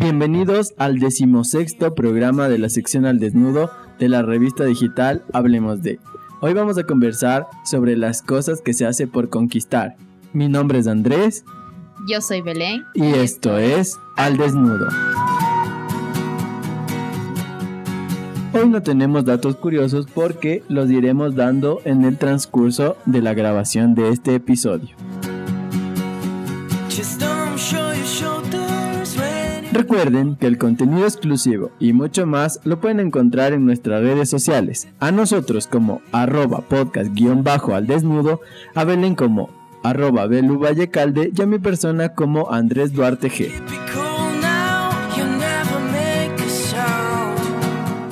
[0.00, 3.68] Bienvenidos al decimosexto programa de la sección al desnudo
[3.98, 5.98] de la revista digital Hablemos de.
[6.40, 9.96] Hoy vamos a conversar sobre las cosas que se hace por conquistar.
[10.32, 11.44] Mi nombre es Andrés.
[12.08, 12.84] Yo soy Belén.
[12.94, 14.86] Y esto es Al Desnudo.
[18.52, 23.96] Hoy no tenemos datos curiosos porque los iremos dando en el transcurso de la grabación
[23.96, 24.94] de este episodio.
[29.70, 34.88] Recuerden que el contenido exclusivo y mucho más lo pueden encontrar en nuestras redes sociales.
[34.98, 38.40] A nosotros como arroba podcast-al desnudo,
[38.74, 39.50] a Belén como
[39.82, 43.52] arroba Belu Vallecalde y a mi persona como Andrés Duarte G.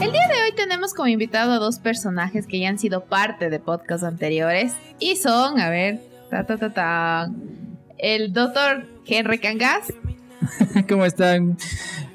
[0.01, 3.48] El día de hoy tenemos como invitado a dos personajes que ya han sido parte
[3.48, 7.30] de podcasts anteriores y son, a ver, ta ta ta ta,
[7.96, 9.91] el doctor Henry Cangas
[10.88, 11.56] ¿Cómo están?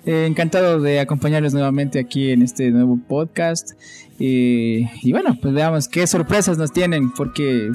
[0.06, 3.72] Eh, encantado de acompañarles nuevamente aquí en este nuevo podcast.
[4.20, 7.72] y bueno, pues veamos qué sorpresas nos tienen, porque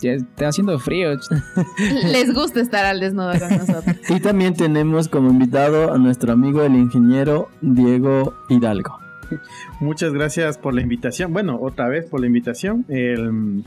[0.00, 1.10] ya está haciendo frío.
[2.04, 3.96] Les gusta estar al desnudo con nosotros.
[4.08, 8.98] y también tenemos como invitado a nuestro amigo el ingeniero Diego Hidalgo.
[9.80, 11.32] Muchas gracias por la invitación.
[11.32, 12.84] Bueno, otra vez por la invitación.
[12.88, 13.64] un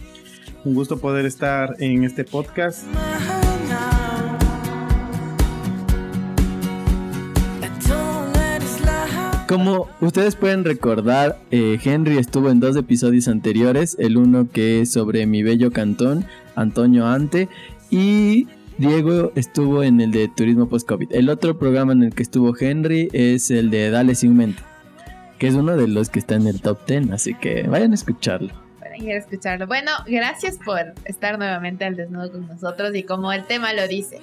[0.64, 2.86] gusto poder estar en este podcast.
[9.50, 14.92] Como ustedes pueden recordar, eh, Henry estuvo en dos episodios anteriores, el uno que es
[14.92, 17.50] sobre mi bello cantón, Antonio Ante,
[17.90, 21.16] y Diego estuvo en el de Turismo Post-COVID.
[21.16, 24.56] El otro programa en el que estuvo Henry es el de Dale Sin
[25.40, 27.96] que es uno de los que está en el top 10, así que vayan a
[27.96, 28.54] escucharlo.
[28.80, 29.66] Vayan a escucharlo.
[29.66, 34.22] Bueno, gracias por estar nuevamente al desnudo con nosotros y como el tema lo dice,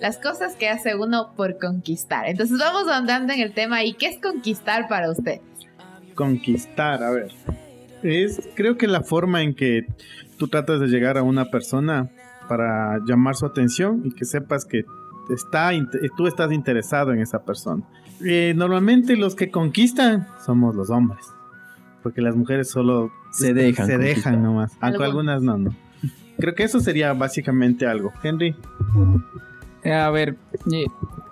[0.00, 2.26] las cosas que hace uno por conquistar.
[2.26, 5.40] Entonces vamos andando en el tema y ¿qué es conquistar para usted?
[6.14, 7.30] Conquistar, a ver.
[8.02, 9.86] Es creo que la forma en que
[10.38, 12.10] tú tratas de llegar a una persona
[12.48, 14.84] para llamar su atención y que sepas que
[15.28, 15.70] está,
[16.16, 17.84] tú estás interesado en esa persona.
[18.24, 21.24] Eh, normalmente los que conquistan somos los hombres,
[22.02, 25.74] porque las mujeres solo se dejan, se dejan nomás, aunque algunas no, no.
[26.38, 28.12] Creo que eso sería básicamente algo.
[28.22, 28.56] Henry.
[29.84, 30.36] A ver,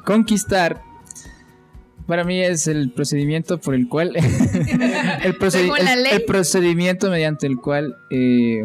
[0.05, 0.83] conquistar
[2.09, 4.17] para mí es el procedimiento por el cual
[5.23, 5.37] el,
[6.25, 8.65] procedimiento mediante el cual eh,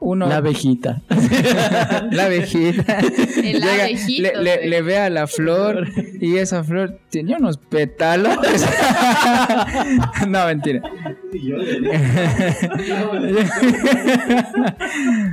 [0.00, 1.02] uno la abejita.
[2.12, 3.00] La abejita.
[3.42, 5.88] Le, ve a la flor
[6.20, 8.38] y esa flor tiene unos pétalos
[10.28, 10.82] no mentira.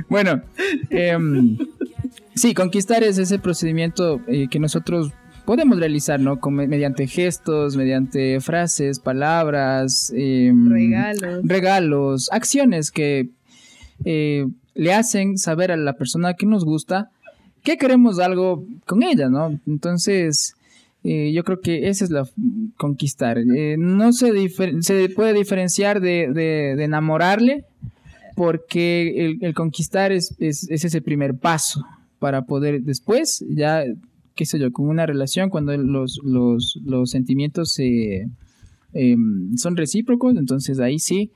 [0.08, 0.42] Bueno
[0.90, 1.16] eh,
[2.36, 5.10] Sí, conquistar es ese procedimiento eh, que nosotros
[5.46, 6.38] podemos realizar, ¿no?
[6.50, 11.40] mediante gestos, mediante frases, palabras, em, regalos.
[11.44, 13.30] regalos, acciones que
[14.04, 17.08] eh, le hacen saber a la persona que nos gusta
[17.62, 19.58] que queremos algo con ella, ¿no?
[19.66, 20.56] Entonces,
[21.04, 22.28] eh, yo creo que esa es la
[22.76, 23.38] conquistar.
[23.78, 24.30] no se,
[24.82, 27.64] se puede diferenciar de, enamorarle
[28.34, 31.82] porque el, conquistar es, es ese primer paso
[32.26, 33.84] para poder después, ya,
[34.34, 40.80] qué sé yo, con una relación, cuando los, los, los sentimientos em, son recíprocos, entonces
[40.80, 41.30] ahí sí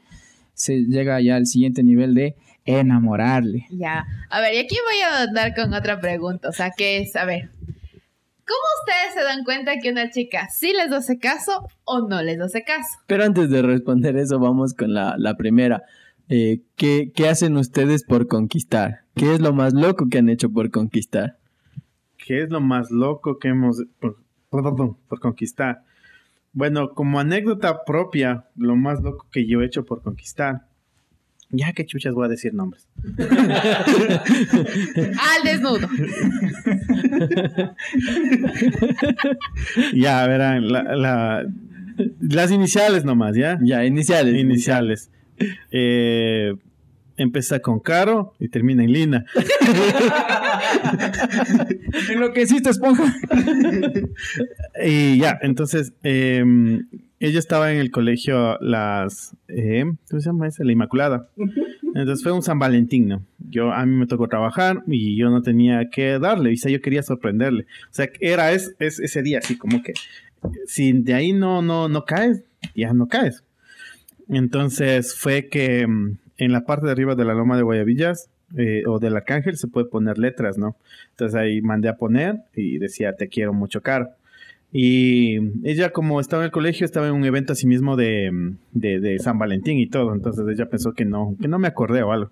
[0.53, 2.35] se llega ya al siguiente nivel de
[2.65, 3.67] enamorarle.
[3.71, 7.15] Ya, a ver, y aquí voy a dar con otra pregunta, o sea, que es,
[7.15, 7.51] a ver,
[8.51, 12.41] ¿Cómo ustedes se dan cuenta que una chica sí les hace caso o no les
[12.41, 12.99] hace caso?
[13.07, 15.85] Pero antes de responder eso, vamos con la, la primera.
[16.33, 19.01] Eh, ¿qué, hacen ustedes por conquistar?
[19.17, 21.39] ¿Qué es lo más loco que han hecho por conquistar?
[22.17, 24.17] ¿Qué es lo más loco que hemos por,
[24.49, 25.83] por, conquistar?
[26.53, 30.69] Bueno, como anécdota propia, lo más loco que yo he hecho por conquistar.
[31.49, 32.87] Ya que chuchas voy a decir nombres.
[33.03, 33.19] Al
[35.43, 35.89] desnudo.
[39.95, 40.69] ya, verán,
[42.21, 43.59] las iniciales nomás, ¿ya?
[43.61, 44.37] Ya, iniciales.
[44.37, 45.11] Iniciales.
[45.71, 46.55] Eh,
[47.17, 49.25] empieza con Caro y termina en Lina.
[52.11, 53.15] en lo que hiciste, esponja.
[54.85, 56.89] y ya, entonces, em,
[57.19, 59.37] ella estaba en el colegio las...
[59.49, 60.65] Eh, ¿Cómo se llama esa?
[60.65, 61.29] La Inmaculada.
[61.95, 63.27] Entonces fue un San Valentín, ¿no?
[63.39, 66.81] Yo, a mí me tocó trabajar y yo no tenía que darle, o sea, yo
[66.81, 67.65] quería sorprenderle.
[67.85, 69.93] O sea, era es, ese día así como que
[70.67, 72.43] si de ahí no, no, no caes,
[72.75, 73.43] ya no caes.
[74.31, 78.83] Entonces fue que mm, en la parte de arriba de la loma de Guayavillas eh,
[78.87, 80.77] o del Arcángel se puede poner letras, ¿no?
[81.11, 84.09] Entonces ahí mandé a poner y decía te quiero mucho caro.
[84.73, 89.01] Y ella como estaba en el colegio, estaba en un evento así mismo de, de,
[89.01, 90.15] de San Valentín y todo.
[90.15, 92.31] Entonces ella pensó que no, que no me acordé o algo.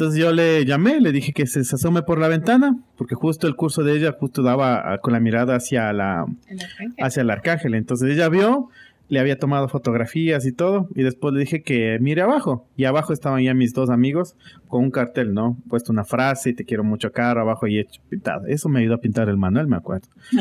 [0.00, 3.54] Entonces yo le llamé, le dije que se asome por la ventana, porque justo el
[3.54, 6.58] curso de ella justo daba ah, con la mirada hacia la El
[6.98, 7.74] hacia el arcángel.
[7.74, 8.70] Entonces ella vio,
[9.10, 12.66] le había tomado fotografías y todo, y después le dije que mire abajo.
[12.76, 14.34] Y abajo estaban ya mis dos amigos
[14.68, 15.58] con un cartel, ¿no?
[15.68, 18.46] Puesto una frase, te quiero mucho caro, abajo y hecho pintado.
[18.46, 20.08] Eso me ayudó a pintar el manual, me acuerdo.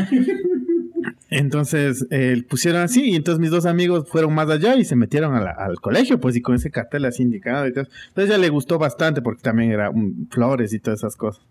[1.31, 5.35] Entonces eh, pusieron así y entonces mis dos amigos fueron más allá y se metieron
[5.35, 7.85] a la- al colegio pues y con ese cartel así indicado y todo.
[8.09, 9.91] Entonces ella le gustó bastante porque también era
[10.31, 11.45] flores y todas esas cosas.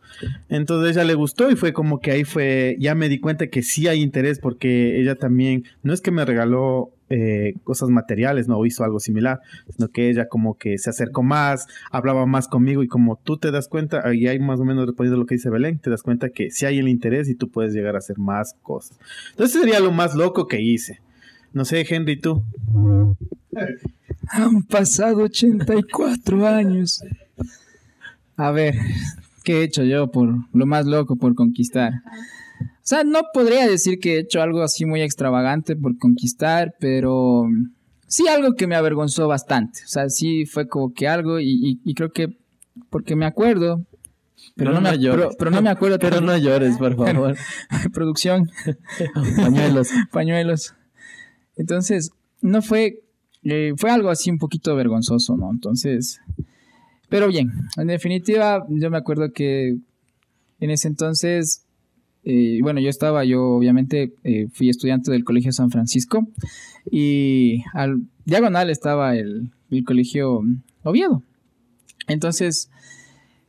[0.48, 3.62] Entonces ella le gustó y fue como que ahí fue, ya me di cuenta que
[3.62, 8.64] sí hay interés porque ella también, no es que me regaló eh, cosas materiales, no
[8.66, 9.40] hizo algo similar,
[9.74, 13.50] sino que ella como que se acercó más, hablaba más conmigo y como tú te
[13.50, 16.30] das cuenta, y hay más o menos respondiendo lo que dice Belén, te das cuenta
[16.30, 18.98] que sí hay el interés y tú puedes llegar a hacer más cosas.
[19.30, 21.00] Entonces sería lo más loco que hice.
[21.52, 22.44] No sé, Henry, tú.
[24.30, 27.02] Han pasado 84 años.
[28.36, 28.74] A ver,
[29.44, 31.92] ¿qué he hecho yo por lo más loco por conquistar?
[32.60, 37.44] O sea, no podría decir que he hecho algo así muy extravagante por conquistar, pero
[38.06, 39.80] sí algo que me avergonzó bastante.
[39.84, 42.38] O sea, sí fue como que algo y, y- y creo que
[42.90, 43.84] porque me acuerdo,
[44.54, 45.26] pero, no, me, llores.
[45.26, 45.98] pero, pero no me acuerdo.
[45.98, 47.36] Pero no llores, por favor.
[47.92, 48.48] producción.
[49.36, 49.88] Pañuelos.
[50.10, 50.74] pañuelos.
[51.56, 53.00] Entonces, no fue,
[53.42, 55.50] eh, fue algo así un poquito vergonzoso, ¿no?
[55.50, 56.20] Entonces,
[57.08, 59.76] pero bien, en definitiva, yo me acuerdo que
[60.60, 61.64] en ese entonces,
[62.30, 66.28] eh, bueno, yo estaba, yo obviamente eh, fui estudiante del Colegio San Francisco
[66.90, 70.42] y al diagonal estaba el, el Colegio
[70.82, 71.22] Oviedo.
[72.06, 72.70] Entonces,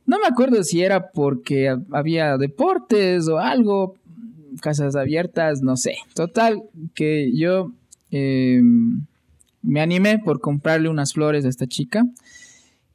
[0.06, 3.94] no me acuerdo si era porque ha- había deportes o algo,
[4.60, 5.94] casas abiertas, no sé.
[6.14, 6.62] Total,
[6.94, 7.72] que yo
[8.10, 8.60] eh,
[9.62, 12.04] me animé por comprarle unas flores a esta chica.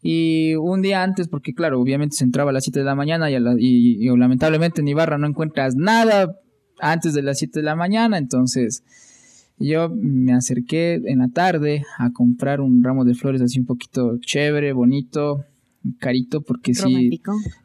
[0.08, 3.32] Y un día antes, porque claro, obviamente se entraba a las 7 de la mañana
[3.32, 6.32] y, a la- y- y lamentablemente en Ibarra no encuentras nada
[6.80, 8.84] antes de las 7 de la mañana, entonces
[9.58, 14.20] yo me acerqué en la tarde a comprar un ramo de flores así un poquito
[14.20, 15.44] chévere, bonito,
[15.98, 16.94] carito, porque sí.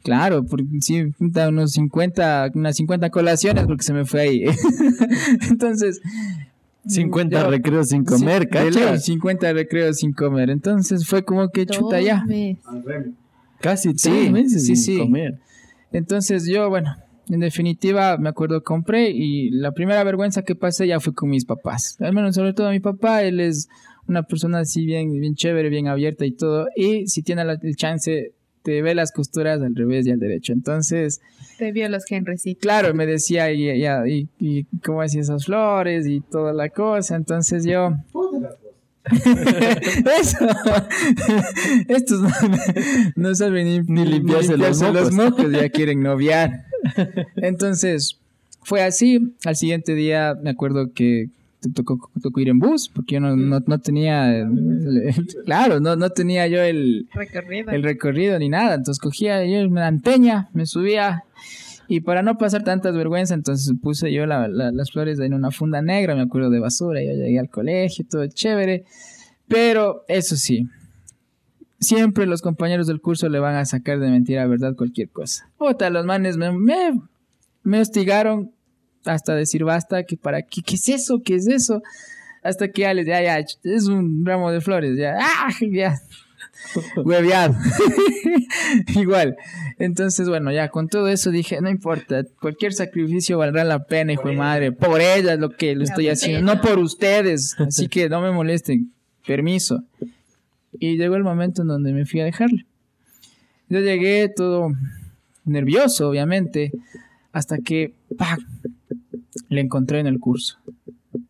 [0.03, 4.45] Claro, porque sí, unos 50, unas 50 colaciones porque se me fue ahí.
[5.51, 6.01] Entonces...
[6.87, 8.99] 50 yo- recreos sin comer, sí, cacha.
[8.99, 10.51] 50 recreos sin comer.
[10.51, 12.25] Entonces fue como que chuta ya.
[13.61, 14.99] Casi Sí, tres meses sí, sin sí.
[14.99, 15.39] comer.
[15.93, 16.95] Entonces yo, bueno,
[17.29, 21.45] en definitiva me acuerdo compré y la primera vergüenza que pasé ya fue con mis
[21.45, 21.97] papás.
[22.01, 23.69] Al menos sobre todo mi papá, él es
[24.09, 26.67] una persona así bien, bien chévere, bien abierta y todo.
[26.75, 28.33] Y si tiene la- el chance,
[28.63, 30.53] te ve las costuras al revés y al derecho.
[30.53, 31.21] Entonces...
[31.61, 32.63] Te vio los genrecitos.
[32.63, 37.17] Claro, me decía, y, y, y, y cómo hacía esas flores y toda la cosa.
[37.17, 37.93] Entonces yo.
[40.21, 40.39] Eso.
[41.89, 42.31] Estos no,
[43.15, 45.13] no saben ni, Ni limpiarse los mocos.
[45.13, 46.65] mocos, ya quieren noviar.
[47.37, 48.19] Entonces,
[48.63, 49.35] fue así.
[49.45, 51.29] Al siguiente día me acuerdo que
[51.61, 54.47] te tocó, tocó ir en bus, porque yo no, no, no tenía.
[55.45, 57.71] claro, no, no tenía yo el, Recorrido.
[57.71, 58.75] el recorrido ni nada.
[58.75, 61.25] Entonces cogía yo una anteña, me subía
[61.89, 65.51] y para no pasar tantas vergüenzas, entonces puse yo la- la- las flores en una
[65.51, 67.03] funda negra, me acuerdo de basura.
[67.03, 68.85] Yo llegué al colegio, todo chévere.
[69.49, 70.69] Pero eso sí,
[71.81, 75.51] siempre los compañeros del curso le van a sacar de mentira a verdad cualquier cosa.
[75.59, 76.93] Puta, los manes me, me,
[77.65, 78.53] me hostigaron
[79.05, 81.83] hasta decir basta, que para qué, qué es eso, qué es eso.
[82.43, 86.01] Hasta que ya les ya, ya, es un ramo de flores, ya, ah, ya,
[87.05, 87.55] hueveado.
[88.95, 89.37] Igual.
[89.79, 94.29] Entonces, bueno, ya con todo eso dije, no importa, cualquier sacrificio valdrá la pena, hijo
[94.29, 94.73] de madre.
[94.73, 97.57] Por ella es lo que lo estoy haciendo, no por ustedes.
[97.59, 98.93] Así que no me molesten.
[99.27, 99.85] Permiso.
[100.79, 102.65] Y llegó el momento en donde me fui a dejarle.
[103.69, 104.73] Yo llegué todo
[105.45, 106.73] nervioso, obviamente,
[107.33, 108.41] hasta que ¡pac!
[109.49, 110.59] le encontré en el curso.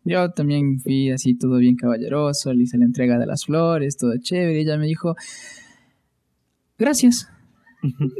[0.03, 4.13] Yo también fui así todo bien caballeroso, le hice la entrega de las flores, todo
[4.17, 5.15] chévere, y ella me dijo,
[6.77, 7.27] gracias.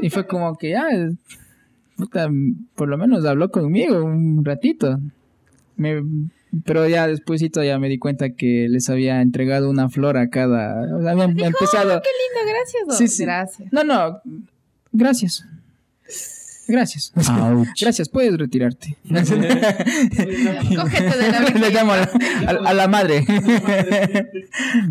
[0.01, 0.87] y fue como que ya,
[1.97, 2.29] puta,
[2.75, 4.99] por lo menos habló conmigo un ratito.
[5.75, 6.01] Me,
[6.65, 10.95] pero ya despuésito ya me di cuenta que les había entregado una flor a cada...
[10.97, 11.97] o sea, habían empezado...
[11.97, 12.09] "Oh, Qué
[12.43, 12.87] lindo, gracias.
[12.87, 12.97] Doc".
[12.97, 13.23] Sí, sí.
[13.23, 13.71] Gracias.
[13.73, 14.21] No, no,
[14.91, 15.45] gracias.
[16.71, 17.11] Gracias.
[17.15, 17.67] Ouch.
[17.79, 18.97] Gracias, puedes retirarte.
[19.09, 19.35] Cógete
[21.17, 22.09] de la Le llamo a la,
[22.47, 23.25] a- a la madre.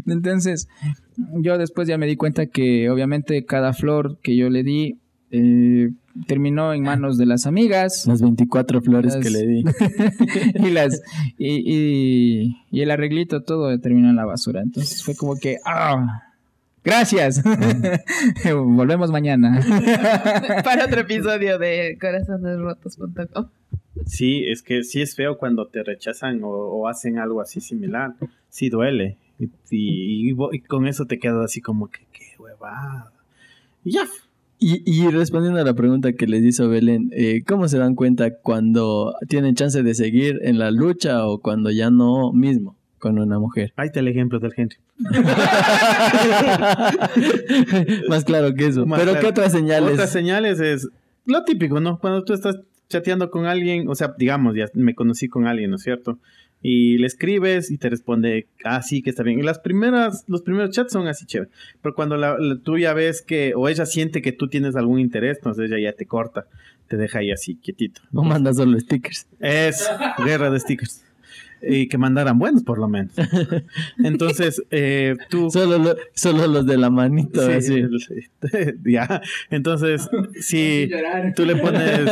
[0.07, 0.69] Entonces,
[1.17, 4.99] yo después ya me di cuenta que obviamente cada flor que yo le di,
[5.31, 5.91] eh,
[6.27, 8.05] terminó en manos de las amigas.
[8.07, 9.65] Las 24 flores Las- que le di.
[10.55, 11.01] y las
[11.39, 14.61] y, y- y el arreglito todo terminó en la basura.
[14.63, 16.23] Entonces fue como que ¡ah!
[16.85, 17.43] Gracias.
[18.55, 19.61] Volvemos mañana.
[20.65, 23.49] Para otro episodio de corazonesrotos.com.
[24.07, 28.15] Sí, es que sí es feo cuando te rechazan o, o hacen algo así similar.
[28.49, 29.19] Sí duele.
[29.39, 33.13] Y, y- y vo- y con eso te quedas así como que, qué huevada.
[33.85, 34.03] Y ya.
[34.59, 38.31] Y, y respondiendo a la pregunta que les hizo Belén, eh, ¿cómo se dan cuenta
[38.43, 43.41] cuando tienen chance de seguir en la lucha o cuando ya no mismo con una
[43.41, 43.73] mujer?
[43.77, 44.77] Ahí está el ejemplo del Henry.
[48.09, 48.87] Más claro que eso.
[48.87, 49.27] Más Pero claro.
[49.27, 49.93] ¿qué otras señales?
[49.95, 50.89] Otras señales es
[51.27, 51.99] lo típico, ¿no?
[51.99, 55.77] Cuando tú estás chateando con alguien, o sea, digamos, ya me conocí con alguien, ¿no
[55.77, 56.19] es cierto?
[56.63, 59.39] Y le escribes y te responde, ah, sí, que está bien.
[59.39, 61.51] Y las primeras, los primeros chats son así chévere.
[61.81, 64.99] Pero cuando la, la- tú ya ves que, o ella siente que tú tienes algún
[65.01, 66.45] interés, entonces ella ya te corta,
[66.89, 68.03] te deja ahí así, quietito.
[68.13, 69.27] No manda solo stickers.
[69.39, 69.89] Es
[70.25, 71.03] guerra de stickers.
[71.63, 73.13] Y que mandaran buenos, por lo menos.
[74.03, 75.51] Entonces, eh, tú...
[75.51, 77.45] Solo, lo- solo los de la manito.
[77.45, 77.83] Sí, así.
[78.85, 79.21] ya.
[79.51, 80.09] Entonces,
[80.41, 80.89] si
[81.37, 82.09] tú le pones,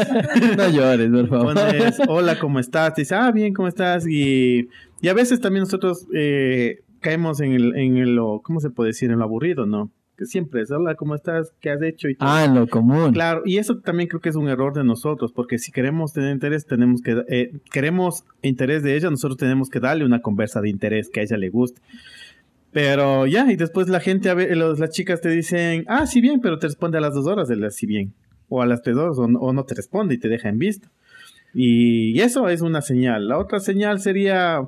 [0.56, 1.54] No llores, por favor.
[1.54, 2.94] pones hola, ¿cómo estás?
[2.94, 4.06] Te dice, ah, bien, ¿cómo estás?
[4.06, 4.68] Y,
[5.00, 8.88] y a veces también nosotros eh, caemos en el, en el, lo- ¿cómo se puede
[8.88, 9.10] decir?
[9.10, 9.90] En lo aburrido, ¿no?
[10.18, 11.52] Que siempre es, hola, ¿cómo estás?
[11.60, 12.08] ¿Qué has hecho?
[12.08, 12.28] Y todo.
[12.28, 13.12] Ah, en lo común.
[13.12, 16.32] Claro, y eso también creo que es un error de nosotros, porque si queremos tener
[16.32, 20.70] interés, tenemos que, eh, queremos interés de ella, nosotros tenemos que darle una conversa de
[20.70, 21.80] interés que a ella le guste.
[22.72, 26.20] Pero ya, y después la gente, a ve- los- las chicas te dicen, ah, sí
[26.20, 28.12] bien, pero te responde a las dos horas del sí bien,
[28.48, 30.58] o a las tres horas, o, no- o no te responde y te deja en
[30.58, 30.88] visto.
[31.54, 33.28] Y eso es una señal.
[33.28, 34.60] La otra señal sería,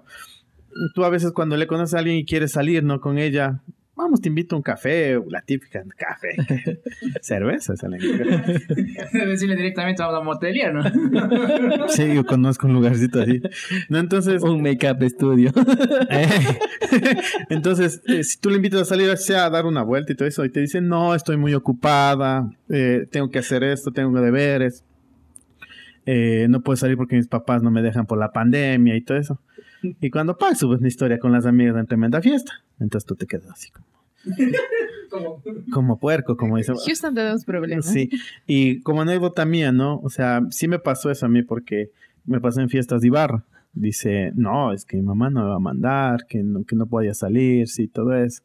[0.94, 3.00] tú a veces cuando le conoces a alguien y quieres salir, ¿no?
[3.00, 3.60] Con ella,
[4.00, 6.36] vamos, te invito a un café, la típica, café,
[7.20, 8.00] cerveza, salen.
[9.12, 10.82] Decirle directamente a la motería, ¿no?
[11.88, 13.40] Sí, yo conozco un lugarcito así.
[13.88, 15.52] No, entonces, Un make-up estudio.
[16.10, 16.28] eh,
[17.48, 20.28] entonces, eh, si tú le invitas a salir sea a dar una vuelta y todo
[20.28, 24.84] eso, y te dicen, no, estoy muy ocupada, eh, tengo que hacer esto, tengo deberes,
[26.06, 29.18] eh, no puedo salir porque mis papás no me dejan por la pandemia y todo
[29.18, 29.40] eso.
[29.82, 33.26] Y cuando pa, subes una historia con las amigas en tremenda fiesta, entonces tú te
[33.26, 33.86] quedas así como,
[35.72, 36.76] como puerco, como dicen.
[36.76, 37.86] Houston tenemos problemas.
[37.86, 38.10] Sí,
[38.46, 40.00] y como anécdota mía, ¿no?
[40.02, 41.90] O sea, sí me pasó eso a mí porque
[42.24, 43.44] me pasó en fiestas de Ibarra.
[43.72, 46.86] Dice, no, es que mi mamá no me va a mandar, que no, que no
[46.86, 48.42] podía salir, sí, todo eso.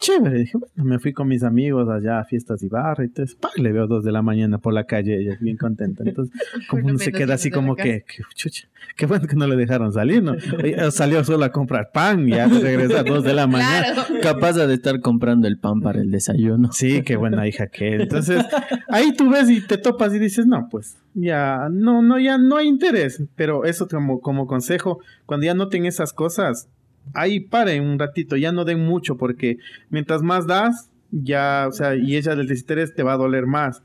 [0.00, 3.34] Chévere, dije, bueno, me fui con mis amigos allá a fiestas de Ibarra y entonces,
[3.34, 6.04] pa, le veo dos de la mañana por la calle, ella bien contenta.
[6.06, 6.40] Entonces,
[6.70, 9.92] como uno se queda así como que, que, chucha, qué bueno que no le dejaron
[9.92, 10.36] salir, ¿no?
[10.92, 13.92] Salió solo a comprar pan y ya regresa a dos de la mañana.
[13.92, 14.20] Claro.
[14.22, 16.70] Capaz de estar comprando el pan para el desayuno.
[16.70, 18.02] Sí, qué buena hija que es.
[18.02, 18.44] Entonces,
[18.88, 22.56] ahí tú ves y te topas y dices, no, pues, ya, no, no, ya no
[22.56, 23.20] hay interés.
[23.34, 26.68] Pero eso como, como consejo, cuando ya noten esas cosas,
[27.14, 29.58] ahí paren un ratito, ya no den mucho, porque
[29.90, 33.82] mientras más das, ya, o sea, y ella del desinterés te va a doler más.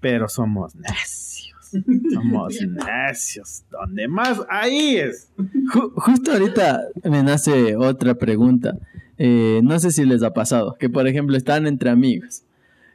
[0.00, 1.70] Pero somos necios.
[2.12, 2.54] Somos
[3.06, 3.62] necios.
[3.70, 5.30] Donde más, ahí es.
[5.38, 8.76] Ju- justo ahorita me nace otra pregunta.
[9.18, 12.42] Eh, no sé si les ha pasado que, por ejemplo, están entre amigos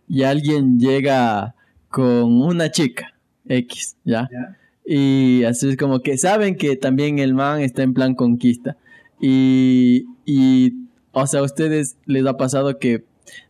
[0.09, 1.55] y alguien llega
[1.89, 3.13] con una chica
[3.47, 4.27] X, ¿ya?
[4.85, 8.75] Y así es como que saben que también el man está en plan conquista.
[9.19, 10.73] Y, y,
[11.11, 13.03] o sea, ¿a ustedes les ha pasado que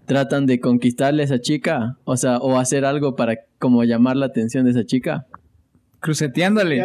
[0.06, 1.98] tratan de conquistarle a esa chica?
[2.06, 5.26] O sea, o hacer algo para como llamar la atención de esa chica.
[6.00, 6.84] Cruceteándole.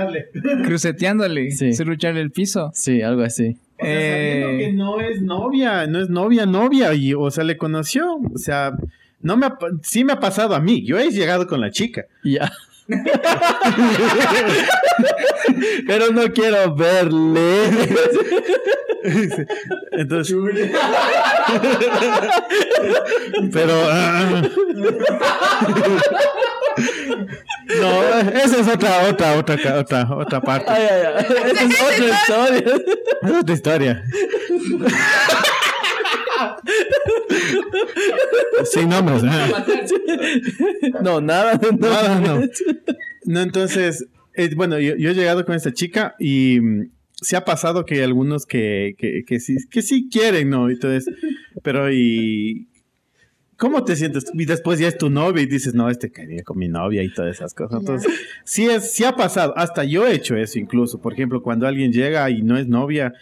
[0.65, 1.51] Cruceteándole.
[1.53, 1.71] Sí.
[1.85, 2.71] Lucharle el piso.
[2.75, 3.57] Sí, algo así.
[3.79, 7.45] O sea, sabiendo Eh, que no es novia, no es novia, novia, y, o sea,
[7.45, 8.73] le conoció, o sea,
[9.21, 12.07] no me ha, sí me ha pasado a mí, yo he llegado con la chica.
[12.25, 12.51] Ya.
[15.87, 17.71] Pero no quiero verle.
[19.93, 20.37] Entonces,
[23.53, 24.43] pero, ah.
[27.81, 31.27] no, esa es otra, otra, otra, otra, otra parte, Ay, ay, ay.
[31.51, 32.75] Esa es otra historia.
[33.23, 34.03] es otra historia.
[38.65, 39.65] Sin nombres, ah.
[41.03, 41.89] No, nada, no.
[41.89, 42.41] Nada, no.
[43.25, 47.45] No, entonces, eh, bueno, yo, yo he llegado con esta chica y mm, se ha
[47.45, 50.69] pasado que hay algunos que, que, que sí, que sí quieren, ¿no?
[50.69, 51.13] Entonces,
[51.63, 52.69] pero y...
[53.57, 54.25] ¿Cómo te sientes?
[54.35, 57.13] Y después ya es tu novia y dices, no, este quería con mi novia y
[57.13, 57.79] todas esas cosas.
[57.79, 58.13] Entonces,
[58.45, 59.57] sí, es, sí ha pasado.
[59.57, 61.01] Hasta yo he hecho eso incluso.
[61.01, 63.13] Por ejemplo, cuando alguien llega y no es novia,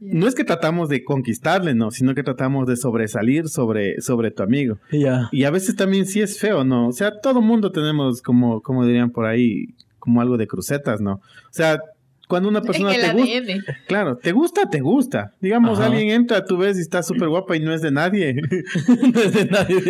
[0.00, 4.42] no es que tratamos de conquistarle, no, sino que tratamos de sobresalir sobre, sobre tu
[4.42, 4.78] amigo.
[4.90, 5.28] Ya.
[5.30, 6.88] Y a veces también sí es feo, ¿no?
[6.88, 9.74] O sea, todo mundo tenemos como, como dirían por ahí,
[10.06, 11.14] como algo de crucetas, ¿no?
[11.14, 11.80] O sea,
[12.28, 15.32] cuando una persona en el te gusta, claro, te gusta, te gusta.
[15.40, 15.88] Digamos, Ajá.
[15.88, 18.34] alguien entra, tú ves y está súper guapa y no es de nadie.
[18.86, 19.80] No es de nadie.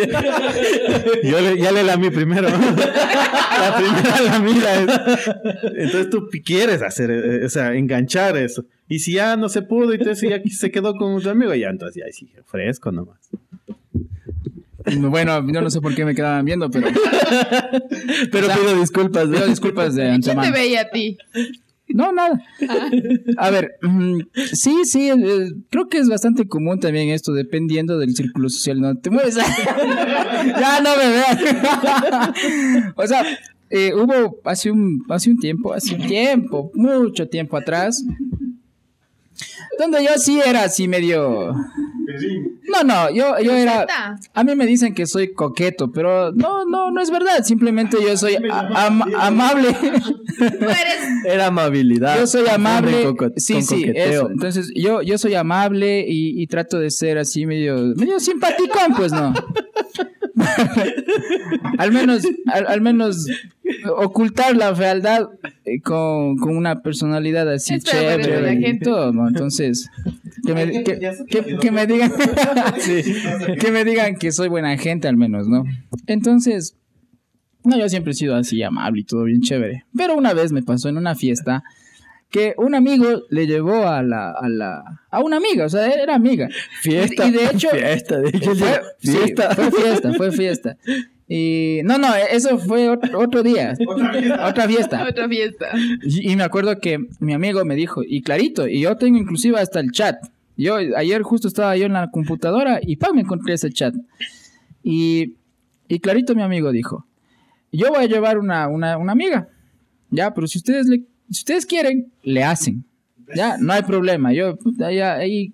[1.30, 2.49] Yo le, ya le lamí primero.
[2.50, 5.30] la primera lamida es.
[5.76, 8.64] Entonces tú quieres hacer, eh, o sea, enganchar eso.
[8.88, 11.68] Y si ya no se pudo y entonces ya se quedó con tu amigo, ya
[11.68, 13.18] entonces ya sí, fresco nomás.
[14.98, 16.88] Bueno, yo no sé por qué me quedaban viendo, pero
[18.32, 19.28] Pero O sea, pido disculpas.
[19.28, 20.52] pido disculpas de ¿Quién te antemano.
[20.54, 21.18] veía a ti?
[21.88, 22.42] No, nada.
[23.36, 24.18] A ver, mm,
[24.52, 28.96] sí, sí, eh, creo que es bastante común también esto, dependiendo del círculo social, ¿no?
[28.96, 29.36] Te mueves.
[30.60, 32.92] ya no me veas.
[32.96, 33.24] o sea,
[33.70, 38.04] eh, hubo hace un, hace un tiempo, hace un tiempo, mucho tiempo atrás,
[39.78, 41.54] donde yo sí era así medio...
[42.70, 43.87] No, no, yo, yo era...
[44.35, 47.44] A mí me dicen que soy coqueto, pero no, no, no es verdad.
[47.44, 49.68] Simplemente yo soy am- amable.
[51.25, 52.18] Era amabilidad.
[52.18, 53.14] Yo soy amable.
[53.16, 54.30] Con sí, con sí, eso.
[54.30, 59.12] Entonces, yo, yo soy amable y, y trato de ser así medio, medio simpaticón, pues
[59.12, 59.32] no.
[61.78, 63.26] al menos, al, al menos
[63.96, 65.28] ocultar la fealdad
[65.64, 69.26] eh, con, con una personalidad así chévere la y gente- todo, ¿no?
[69.28, 69.88] Entonces,
[70.46, 70.98] que me, que,
[71.28, 72.12] que- que me digan,
[72.78, 73.02] Sí,
[73.60, 75.64] que me digan que soy buena gente al menos, ¿no?
[76.06, 76.76] Entonces,
[77.64, 79.84] no, yo siempre he sido así amable y todo bien chévere.
[79.96, 81.62] Pero una vez me pasó en una fiesta
[82.30, 86.14] que un amigo le llevó a la, a la, a una amiga, o sea, era
[86.14, 86.48] amiga.
[86.80, 87.26] Fiesta.
[87.26, 88.54] Y de hecho, Fiesta, de hecho.
[88.54, 89.54] fue, sí, fiesta.
[89.54, 90.76] fue fiesta, fue fiesta.
[91.28, 93.74] Y no, no, eso fue otro, otro día,
[94.44, 95.06] otra fiesta.
[95.08, 95.70] Otra fiesta.
[96.04, 99.58] Y, y me acuerdo que mi amigo me dijo, y clarito, y yo tengo inclusive
[99.58, 100.16] hasta el chat.
[100.56, 103.14] Yo ayer justo estaba yo en la computadora y ¡pam!
[103.14, 103.94] me encontré ese chat.
[104.82, 105.34] Y,
[105.88, 107.06] y clarito mi amigo dijo,
[107.72, 109.49] yo voy a llevar una, una, una amiga.
[110.10, 110.99] Ya, pero si ustedes le,
[111.30, 112.84] si ustedes quieren, le hacen.
[113.34, 114.32] Ya, no hay problema.
[114.32, 115.52] Yo, ya, ahí,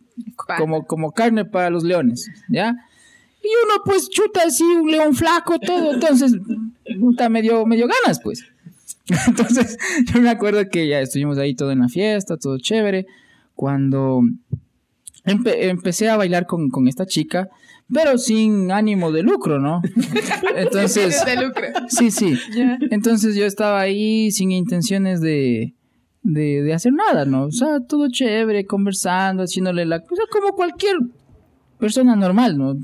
[0.59, 2.31] como, como carne para los leones.
[2.49, 2.77] Ya.
[3.43, 5.95] Y uno, pues, chuta así, un león flaco, todo.
[5.95, 6.37] Entonces,
[7.01, 8.45] puta, medio, medio ganas, pues.
[9.27, 9.79] Entonces,
[10.13, 13.07] yo me acuerdo que ya estuvimos ahí todo en la fiesta, todo chévere.
[13.55, 14.23] Cuando
[15.25, 17.49] empe- empecé a bailar con, con esta chica,
[17.93, 19.83] pero sin ánimo de lucro, ¿no?
[20.57, 21.67] Entonces, De lucro.
[21.89, 22.35] sí, sí.
[22.91, 25.75] Entonces yo estaba ahí sin intenciones de,
[26.23, 27.45] de, de hacer nada, ¿no?
[27.45, 29.97] O sea, todo chévere, conversando, haciéndole la...
[29.97, 30.97] O sea, como cualquier
[31.79, 32.77] persona normal, ¿no?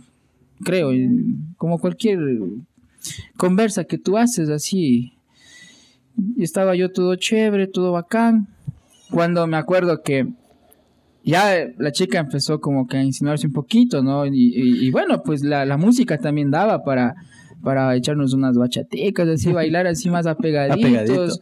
[0.64, 0.90] Creo,
[1.56, 2.18] como cualquier
[3.36, 5.12] conversa que tú haces así.
[6.36, 8.48] Y estaba yo todo chévere, todo bacán.
[9.10, 10.26] Cuando me acuerdo que
[11.30, 14.26] ya la chica empezó como que a insinuarse un poquito, ¿no?
[14.26, 17.14] Y, y- y bueno, pues la, la música también daba para,
[17.62, 20.84] para echarnos unas bachaticas, así, bailar así más apegaditos.
[20.86, 21.34] Apegadito.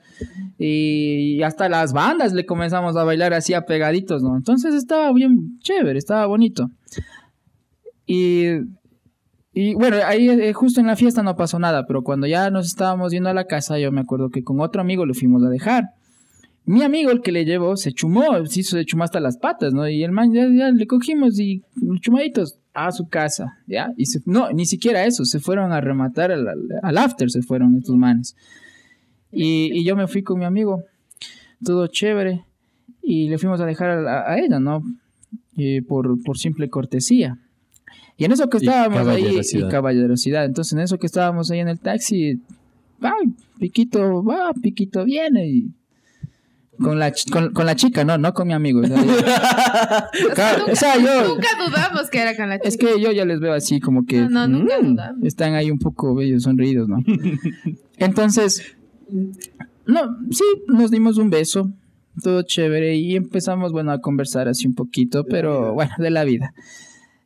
[0.59, 4.37] Y hasta las bandas le comenzamos a bailar así apegaditos, ¿no?
[4.37, 6.69] Entonces estaba bien chévere, estaba bonito.
[8.07, 8.47] Y,
[9.53, 12.67] y bueno, ahí eh, justo en la fiesta no pasó nada, pero cuando ya nos
[12.67, 15.49] estábamos yendo a la casa, yo me acuerdo que con otro amigo lo fuimos a
[15.49, 15.85] dejar.
[16.67, 19.73] Mi amigo, el que le llevó, se chumó, se hizo de chumar hasta las patas,
[19.73, 19.89] ¿no?
[19.89, 21.63] Y el man ya, ya le cogimos y
[22.01, 23.93] chumaditos a su casa, ¿ya?
[23.97, 27.95] Y se- no, ni siquiera eso, se fueron a rematar al, after, se fueron estos
[27.97, 28.35] manes.
[29.31, 30.83] Y, y yo me fui con mi amigo,
[31.65, 32.45] todo chévere,
[33.01, 34.83] y le fuimos a dejar a, a ella, ¿no?
[35.55, 37.39] Y por, por simple cortesía.
[38.19, 39.71] Y en eso que Y estábamos ahí, y caballerosidad.
[39.71, 42.41] caballerosidad, entonces en eso que estábamos ahí en el taxi,
[43.03, 43.13] va,
[43.61, 45.71] Piquito va, Piquito viene, y
[46.79, 48.81] con la, con, con la chica, no, no con mi amigo.
[48.81, 49.15] o sea, yo-
[50.35, 52.69] Claro, o sea, yo, Nunca dudamos que era con la chica.
[52.69, 55.25] es que yo ya les veo así como que No, no, nunca mm, dudamos.
[55.25, 56.99] están ahí un poco bellos, sonridos, ¿no?
[57.99, 58.77] Entonces,
[59.87, 61.71] no, sí, nos dimos un beso,
[62.23, 66.53] todo chévere, y empezamos, bueno, a conversar así un poquito, pero bueno, de la vida.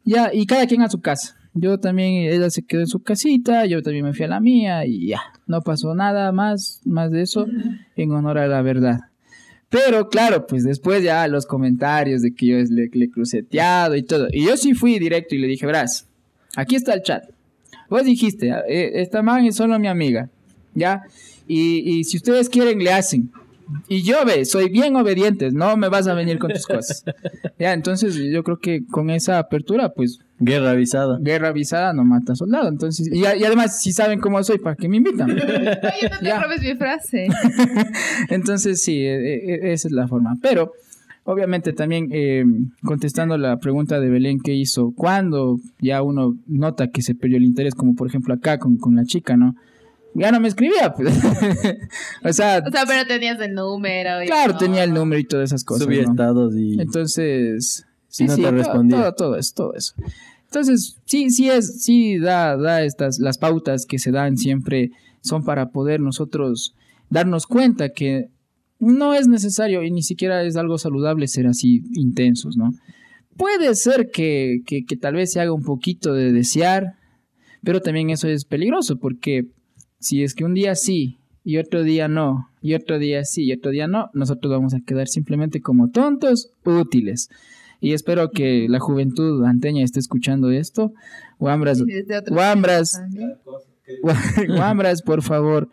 [0.05, 1.37] Ya, y cada quien a su casa.
[1.53, 4.87] Yo también, ella se quedó en su casita, yo también me fui a la mía,
[4.87, 7.47] y ya, no pasó nada más, más de eso,
[7.97, 9.01] en honor a la verdad.
[9.71, 14.27] Pero claro, pues después ya los comentarios de que yo le, le cruceteado y todo.
[14.31, 16.07] Y yo sí fui directo y le dije, verás,
[16.57, 17.25] aquí está el chat.
[17.89, 20.29] Vos dijiste, eh, esta man es solo mi amiga,
[20.75, 21.05] ¿ya?
[21.47, 23.31] Y, y si ustedes quieren, le hacen.
[23.87, 27.05] Y yo, ve, soy bien obediente, no me vas a venir con tus cosas.
[27.59, 31.19] Ya, entonces yo creo que con esa apertura, pues, Guerra avisada.
[31.21, 32.69] guerra avisada no mata soldado.
[32.69, 35.31] Entonces, y, y además, si saben cómo soy, ¿para qué me invitan?
[35.33, 36.41] Oye, no te Ya.
[36.41, 37.29] robes mi frase.
[38.29, 39.35] Entonces, sí, e-
[39.69, 40.37] e- esa es la forma.
[40.43, 40.73] Pero,
[41.25, 42.45] obviamente también eh,
[42.83, 47.45] contestando la pregunta de Belén que hizo, ¿cuándo ya uno nota que se perdió el
[47.45, 47.75] interés?
[47.75, 49.55] Como por ejemplo acá con, con la chica, ¿no?
[50.15, 51.15] Ya no me escribía, pues.
[52.25, 54.23] o sea, O sea, pero tenías el número.
[54.25, 55.85] y claro, tenía el número y todas esas cosas.
[55.85, 56.11] Subí ¿no?
[56.11, 56.81] estados y...
[56.81, 58.97] Entonces, sí, no sí, te todo, respondía.
[58.99, 59.95] todo, todo eso, todo eso.
[60.51, 65.45] Entonces, sí, sí es, sí da, da estas, las pautas que se dan siempre son
[65.45, 66.75] para poder nosotros
[67.09, 68.31] darnos cuenta que
[68.81, 72.73] no es necesario y ni siquiera es algo saludable ser así intensos, ¿no?
[73.37, 76.95] Puede ser que, que, que tal vez se haga un poquito de desear,
[77.63, 79.45] pero también eso es peligroso porque
[80.01, 83.53] si es que un día sí y otro día no, y otro día sí y
[83.53, 87.29] otro día no, nosotros vamos a quedar simplemente como tontos útiles.
[87.81, 90.93] Y espero que la juventud anteña esté escuchando esto.
[91.39, 91.83] Guambras,
[92.29, 93.01] Guambras.
[94.49, 95.69] guambras, por favor,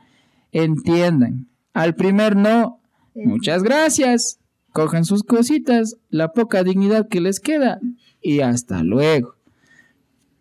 [0.52, 1.48] entiendan.
[1.74, 2.82] Al primer no,
[3.14, 4.40] muchas gracias.
[4.72, 7.80] Cojan sus cositas, la poca dignidad que les queda
[8.22, 9.36] y hasta luego.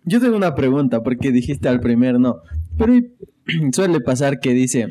[0.05, 2.37] Yo tengo una pregunta, porque dijiste al primer no.
[2.79, 2.94] Pero
[3.72, 4.88] suele pasar que dice,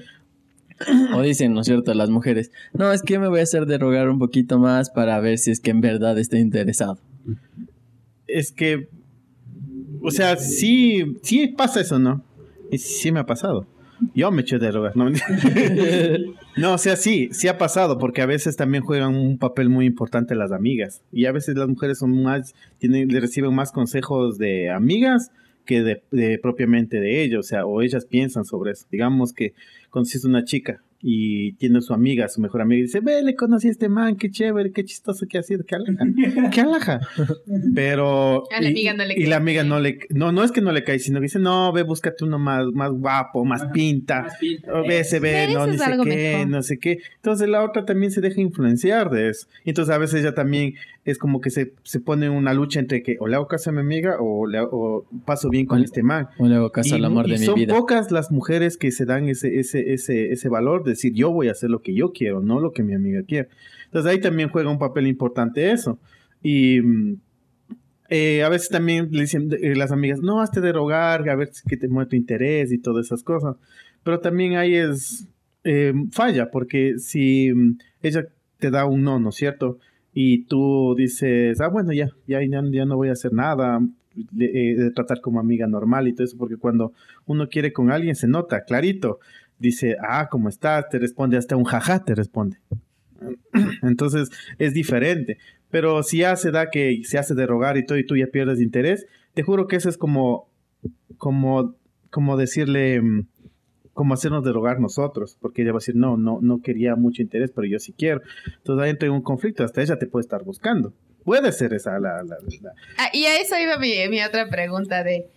[1.14, 3.78] o dicen, ¿no es cierto?, las mujeres, no, es que me voy a hacer de
[3.78, 7.00] rogar un poquito más para ver si es que en verdad está interesado.
[8.28, 8.90] Es que,
[10.02, 12.24] o sea, sí, sí pasa eso, ¿no?
[12.72, 13.68] Y sí me ha pasado.
[14.14, 15.10] Yo me eché de rogar, no,
[16.58, 19.86] no, o sea, sí, sí ha pasado, porque a veces también juegan un papel muy
[19.86, 21.02] importante las amigas.
[21.14, 25.32] Y a veces las mujeres son más, tienen, reciben más consejos de amigas
[25.66, 28.86] que de, de propiamente de ellos, o sea, o ellas piensan sobre eso.
[28.92, 29.54] Digamos que
[29.96, 33.68] conoces una chica y tiene su amiga, su mejor amiga, y dice, ve, le conocí
[33.68, 36.06] a este man, qué chévere, qué chistoso que ha sido, qué alaja,
[36.52, 37.00] qué alaja.
[37.74, 38.44] Pero...
[38.52, 40.00] A la y- amiga no le Y la cae amiga no le...
[40.10, 42.66] No, no es que no le cae, sino que dice, no, ve, búscate uno más,
[42.74, 44.28] más guapo, más pinta.
[44.74, 46.48] O ve, se ve, no, ni sé qué, mejor.
[46.50, 47.00] no sé qué.
[47.18, 49.48] Entonces la otra también se deja influenciar de eso.
[49.64, 50.74] Entonces a veces ella también
[51.06, 53.74] es como que se, se pone una lucha entre que o le hago caso a
[53.74, 56.28] mi amiga o, le, o paso bien con O- este man.
[56.40, 57.74] O le hago caso Y al amor de mi son vida.
[57.74, 61.48] pocas las mujeres que se dan ese, ese, ese, ese valor de decir yo voy
[61.48, 63.50] a hacer lo que yo quiero, no lo que mi amiga quiere.
[63.86, 66.00] Entonces ahí también juega un papel importante eso.
[66.42, 67.18] Y mm,
[68.10, 71.50] eh, a veces también le dicen eh, las amigas, no, hazte de rogar, a ver
[71.54, 73.56] si que te mueve tu interés y todas esas cosas.
[74.04, 75.28] Pero también ahí es
[75.64, 78.28] eh, falla, porque si mm, ella
[78.60, 79.80] te da un no, ¿no es cierto?
[80.18, 83.82] Y tú dices, ah, bueno, ya, ya, ya, no voy a hacer nada,
[84.40, 86.94] eh, de tratar como amiga normal y todo eso, porque cuando
[87.26, 89.20] uno quiere con alguien se nota, clarito.
[89.60, 90.88] Dice, ah, ¿cómo estás?
[90.90, 92.60] Te responde hasta un jaja, te responde.
[93.84, 95.38] Entonces es diferente.
[95.70, 98.28] Pero si ya se da que se hace de rogar y todo y tú ya
[98.28, 100.48] pierdes interés, te juro que eso es como,
[101.18, 101.76] como,
[102.10, 103.28] como decirle, mm,
[103.96, 107.24] como hacernos de rogar nosotros, porque ella va a decir, no, no, no quería mucho
[107.24, 108.22] interés, pero yo sí quiero.
[108.58, 110.94] Entonces ahí entra en un conflicto, hasta ella te puede estar buscando.
[111.24, 112.22] Puede ser esa la...
[112.22, 115.28] la, la- Ah, y a eso iba mi, mi otra pregunta de...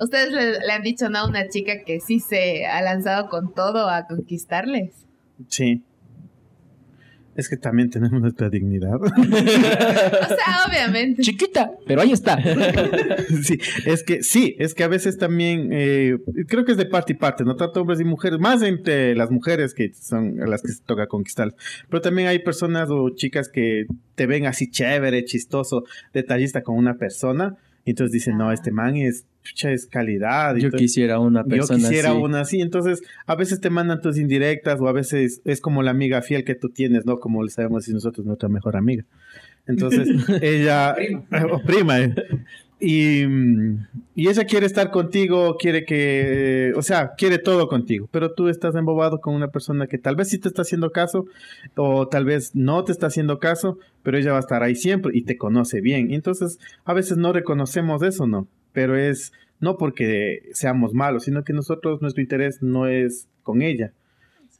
[0.00, 3.52] ¿Ustedes le, le han dicho no a una chica que sí se ha lanzado con
[3.52, 5.04] todo a conquistarles?
[5.48, 5.82] Sí.
[7.36, 8.94] Es que también tenemos nuestra dignidad.
[9.04, 11.22] O sea, obviamente.
[11.22, 12.38] Chiquita, pero ahí está.
[13.42, 16.18] sí, es que sí, es que a veces también eh,
[16.48, 19.30] creo que es de parte y parte, no tanto hombres y mujeres, más entre las
[19.30, 21.54] mujeres que son las que se toca conquistar,
[21.88, 26.94] pero también hay personas o chicas que te ven así chévere, chistoso, detallista con una
[26.94, 30.56] persona, y entonces dicen, no, este man es, pucha, es calidad.
[30.56, 30.78] y Yo todo.
[30.78, 32.18] quisiera una Yo persona quisiera así.
[32.18, 35.90] una así, entonces a veces te mandan tus indirectas o a veces es como la
[35.90, 37.20] amiga fiel que tú tienes, ¿no?
[37.20, 39.04] Como le sabemos decir nosotros, nuestra mejor amiga.
[39.66, 40.08] Entonces
[40.42, 40.96] ella,
[41.52, 42.14] o prima, eh.
[42.80, 43.22] y,
[44.14, 48.74] y ella quiere estar contigo, quiere que, o sea, quiere todo contigo, pero tú estás
[48.74, 51.26] embobado con una persona que tal vez sí te está haciendo caso
[51.76, 55.12] o tal vez no te está haciendo caso, pero ella va a estar ahí siempre
[55.14, 56.12] y te conoce bien.
[56.12, 58.48] Entonces a veces no reconocemos eso, ¿no?
[58.74, 63.92] Pero es no porque seamos malos, sino que nosotros, nuestro interés no es con ella.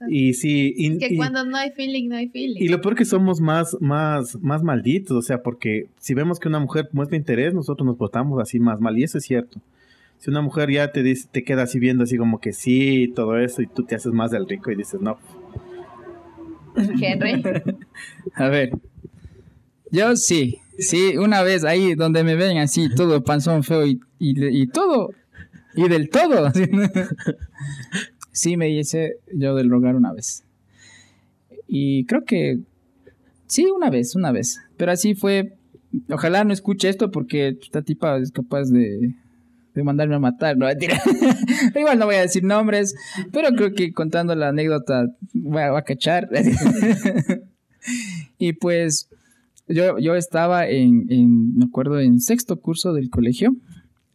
[0.09, 2.61] Y sí, y, Es que y- cuando no hay feeling, no hay feeling.
[2.63, 6.49] y lo peor que somos más, más, más malditos, o sea, porque si vemos que
[6.49, 9.61] una mujer muestra interés, nosotros nos portamos así más mal, y eso es cierto.
[10.19, 13.39] Si una mujer ya te dice, te queda así viendo así como que sí, todo
[13.39, 15.19] eso, y tú te haces más del rico y dices, no,
[17.01, 17.43] Henry.
[18.35, 18.71] A ver.
[19.91, 24.67] Yo sí, sí, una vez ahí donde me ven así, todo panzón feo y, y,
[24.69, 25.11] todo,
[25.75, 26.53] y del todo.
[28.35, 30.45] Sí, me hice yo del rogar una vez.
[31.69, 32.59] Y creo que,
[33.47, 34.61] sí, una vez, una vez.
[34.77, 35.57] Pero así fue,
[36.11, 39.15] ojalá no escuche esto porque esta tipa es capaz de,
[39.75, 40.67] de mandarme a matar, no
[41.77, 42.97] igual no voy a decir nombres,
[43.33, 46.29] pero creo que contando la anécdota va, va a cachar.
[48.39, 49.09] y pues
[49.69, 53.55] yo, yo estaba en, me acuerdo, en sexto curso del colegio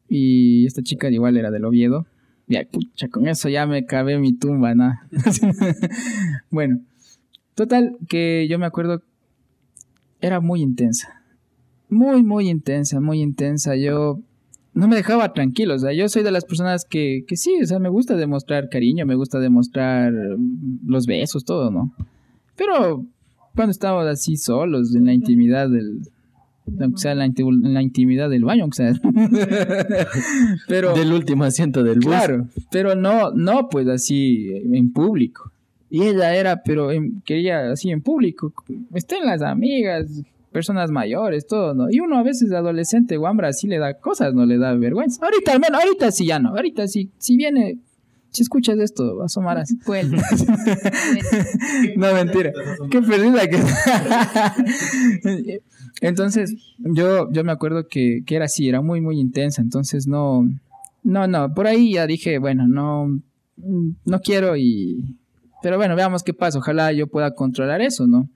[0.08, 2.06] y esta chica igual era del Oviedo.
[2.48, 4.94] Y ay, pucha, con eso ya me cabé mi tumba, ¿no?
[6.50, 6.80] bueno,
[7.54, 9.04] total, que yo me acuerdo,
[10.20, 11.22] era muy intensa.
[11.90, 13.76] Muy, muy intensa, muy intensa.
[13.76, 14.20] Yo
[14.74, 15.76] no me dejaba tranquilo.
[15.76, 18.70] O sea, yo soy de las personas que, que sí, o sea, me gusta demostrar
[18.70, 20.12] cariño, me gusta demostrar
[20.86, 21.94] los besos, todo, ¿no?
[22.56, 23.06] Pero
[23.56, 26.02] cuando estábamos así solos en la intimidad del,
[26.80, 28.94] aunque sea en la, en la intimidad del baño, aunque sea.
[30.68, 32.08] pero del último asiento del bus.
[32.08, 35.52] Claro, pero no, no pues así en público.
[35.90, 36.90] Y ella era, pero
[37.26, 38.54] quería así en público,
[38.94, 40.06] estén las amigas,
[40.52, 41.90] personas mayores, todo, ¿no?
[41.90, 45.26] Y uno a veces adolescente o hambre así le da cosas, no le da vergüenza.
[45.26, 46.50] Ahorita, al menos, ahorita sí ya no.
[46.50, 47.80] Ahorita sí, si viene,
[48.32, 49.74] si escuchas esto, asomarás.
[49.86, 50.18] Bueno.
[51.96, 52.52] no, mentira.
[52.90, 53.60] Qué perdida que.
[56.02, 59.62] entonces, yo, yo me acuerdo que, que era así, era muy, muy intensa.
[59.62, 60.44] Entonces, no.
[61.02, 63.20] No, no, por ahí ya dije, bueno, no.
[64.06, 65.18] No quiero y.
[65.62, 66.60] Pero bueno, veamos qué pasa.
[66.60, 68.30] Ojalá yo pueda controlar eso, ¿no?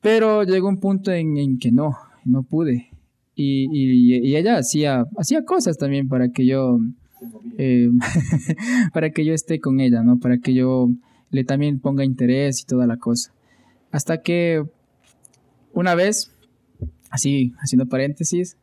[0.00, 2.88] Pero llegó un punto en, que no, no pude.
[3.34, 6.78] Y, y, ella hacía, hacía cosas también para que yo,
[7.58, 7.90] eh,
[8.92, 10.18] para que yo esté con ella, ¿no?
[10.18, 10.90] Para que yo
[11.30, 13.32] le también ponga interés y toda la cosa.
[13.90, 14.64] Hasta que
[15.72, 16.32] una vez,
[17.10, 18.56] así, haciendo paréntesis,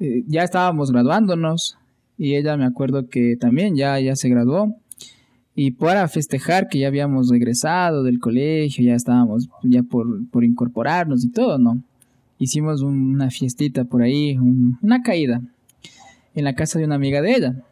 [0.00, 1.76] eh, ya estábamos graduándonos
[2.18, 4.74] y ella me acuerdo que también ya, ya se graduó
[5.54, 11.24] y para festejar que ya habíamos regresado del colegio, ya estábamos ya por, por incorporarnos
[11.24, 11.82] y todo, ¿no?
[12.38, 15.42] Hicimos una fiestita por ahí, una caída,
[16.34, 17.64] en la casa de una amiga de ella.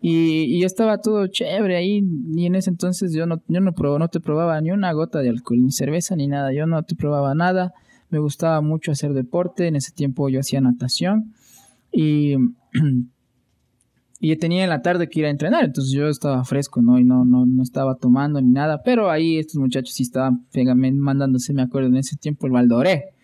[0.00, 2.04] Y, y, estaba todo chévere ahí,
[2.34, 5.28] y en ese entonces yo no, yo no, no te probaba ni una gota de
[5.28, 7.72] alcohol, ni cerveza, ni nada, yo no te probaba nada,
[8.08, 11.34] me gustaba mucho hacer deporte, en ese tiempo yo hacía natación,
[11.90, 12.36] y
[14.20, 16.98] y tenía en la tarde que ir a entrenar, entonces yo estaba fresco, ¿no?
[16.98, 20.46] Y no, no, no estaba tomando ni nada, pero ahí estos muchachos sí estaban
[20.94, 23.14] mandándose, me acuerdo, en ese tiempo el Valdoré,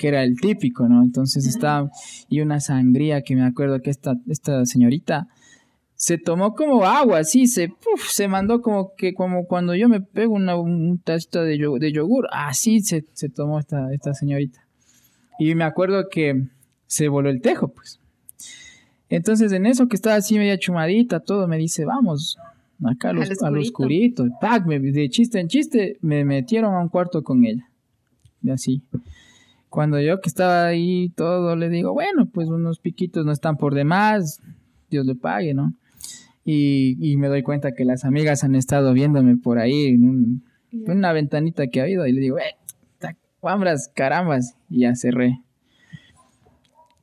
[0.00, 1.02] que era el típico, ¿no?
[1.02, 1.90] Entonces estaba,
[2.30, 5.28] y una sangría que me acuerdo que esta, esta señorita
[5.94, 7.74] se tomó como agua, sí, se,
[8.08, 12.28] se mandó como que, como cuando yo me pego una, un tacito de, de yogur,
[12.32, 14.66] así se, se tomó esta, esta señorita.
[15.38, 16.46] Y me acuerdo que
[16.86, 18.00] se voló el tejo, pues.
[19.10, 22.38] Entonces, en eso que estaba así media chumadita, todo me dice, vamos,
[22.82, 24.24] acá al, oscurito.
[24.24, 27.68] de chiste en chiste, me metieron a un cuarto con ella.
[28.42, 28.82] Y así.
[29.70, 33.74] Cuando yo que estaba ahí todo, le digo, bueno, pues unos piquitos no están por
[33.74, 34.40] demás,
[34.90, 35.74] Dios le pague, ¿no?
[36.44, 41.12] Y, y me doy cuenta que las amigas han estado viéndome por ahí en, una
[41.12, 42.56] ventanita que ha habido y le digo, eh,
[43.94, 45.40] carambas, y ya cerré.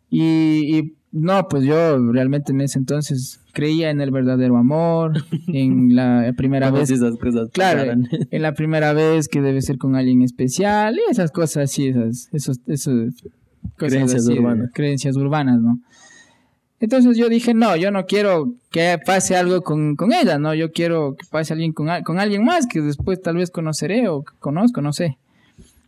[0.09, 5.13] Y, y no, pues yo realmente en ese entonces creía en el verdadero amor,
[5.47, 6.89] en la primera vez.
[6.91, 11.31] esas cosas claro, en la primera vez que debe ser con alguien especial y esas
[11.31, 13.13] cosas así, esas, esos, esos
[13.77, 14.71] creencias urbanas.
[14.73, 15.79] Creencias urbanas, ¿no?
[16.79, 20.53] Entonces yo dije, no, yo no quiero que pase algo con, con ella, ¿no?
[20.53, 24.23] Yo quiero que pase alguien con, con alguien más que después tal vez conoceré o
[24.39, 25.17] conozco, no sé.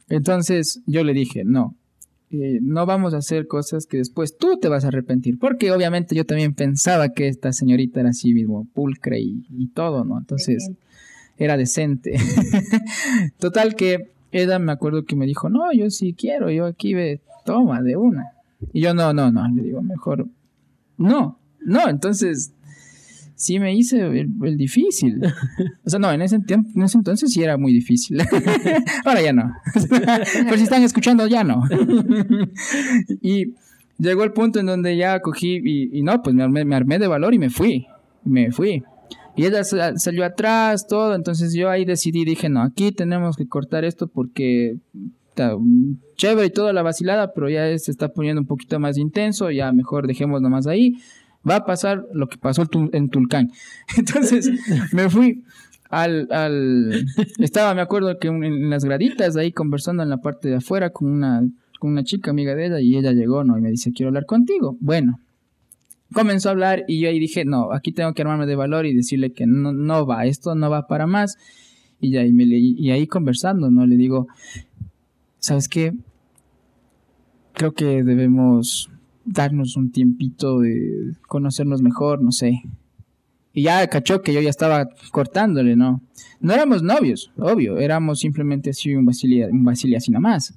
[0.07, 1.75] Entonces yo le dije, no,
[2.31, 5.39] eh, no vamos a hacer cosas que después tú te vas a arrepentir.
[5.39, 10.19] Porque obviamente yo también pensaba que esta señorita era así mismo, pulcra y, todo, ¿no?
[10.19, 10.69] Entonces,
[11.37, 12.17] era decente.
[13.39, 17.21] Total que ella me acuerdo que me dijo, no, yo sí quiero, yo aquí ve,
[17.45, 18.33] toma, de una.
[18.73, 20.27] Y yo, no, no, no, le digo, mejor,
[20.97, 22.51] no, no, entonces
[23.39, 25.21] sí me hice el, difícil.
[25.85, 28.21] O sea, no, en ese, tiempo, en ese entonces sí era muy difícil.
[29.05, 29.51] Ahora ya no.
[29.89, 31.63] Pero si están escuchando, ya no.
[33.21, 33.55] y
[33.97, 37.07] llegó el punto en donde ya cogí y, no, pues me armé, me armé, de
[37.07, 37.87] valor y me fui.
[38.23, 38.83] Me fui.
[39.35, 41.15] Y ella salió atrás, todo.
[41.15, 44.75] Entonces yo ahí decidí, dije, no, aquí tenemos que cortar esto porque
[45.29, 45.55] está
[46.17, 49.49] chévere y toda la vacilada, pero ya se está poniendo un poquito más intenso.
[49.49, 50.97] Ya mejor dejemos nomás ahí
[51.47, 53.51] va a pasar lo que pasó en Tulcán.
[53.97, 54.49] Entonces
[54.93, 55.43] me fui
[55.89, 57.05] al,
[57.39, 61.09] estaba, me acuerdo que en las graditas ahí conversando en la parte de afuera con
[61.09, 61.41] una,
[61.79, 63.57] con una chica amiga de ella y ella llegó, ¿no?
[63.57, 64.77] Y me dice, quiero hablar contigo.
[64.79, 65.19] Bueno,
[66.13, 68.93] comenzó a hablar y yo ahí dije, no, aquí tengo que armarme de valor y
[68.93, 71.37] decirle que no, no va, esto no va para más.
[71.99, 73.85] Y, y, me, y ahí conversando, ¿no?
[73.85, 74.27] Le digo,
[75.39, 75.93] ¿sabes qué?
[77.53, 78.89] Creo que debemos
[79.25, 82.61] darnos un tiempito de conocernos mejor, no sé.
[83.53, 86.01] Y ya cachó que yo ya estaba cortándole, ¿no?
[86.39, 90.53] No éramos novios, obvio, éramos simplemente así un vacile, un nada más.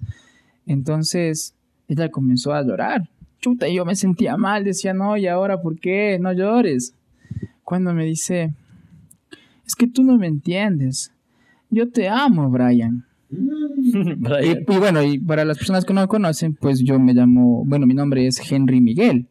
[0.67, 1.55] Entonces,
[1.89, 3.09] ella comenzó a llorar.
[3.41, 6.19] Chuta, y yo me sentía mal, decía, no, ¿y ahora por qué?
[6.21, 6.95] No llores.
[7.65, 8.55] Cuando me dice,
[9.67, 11.13] es que tú no me entiendes.
[11.71, 12.51] Yo te amo.
[12.51, 13.05] Brian.
[14.43, 17.65] Y, y bueno, y para las personas que no me conocen, pues yo me llamo,
[17.67, 19.27] bueno, mi nombre es Henry Miguel.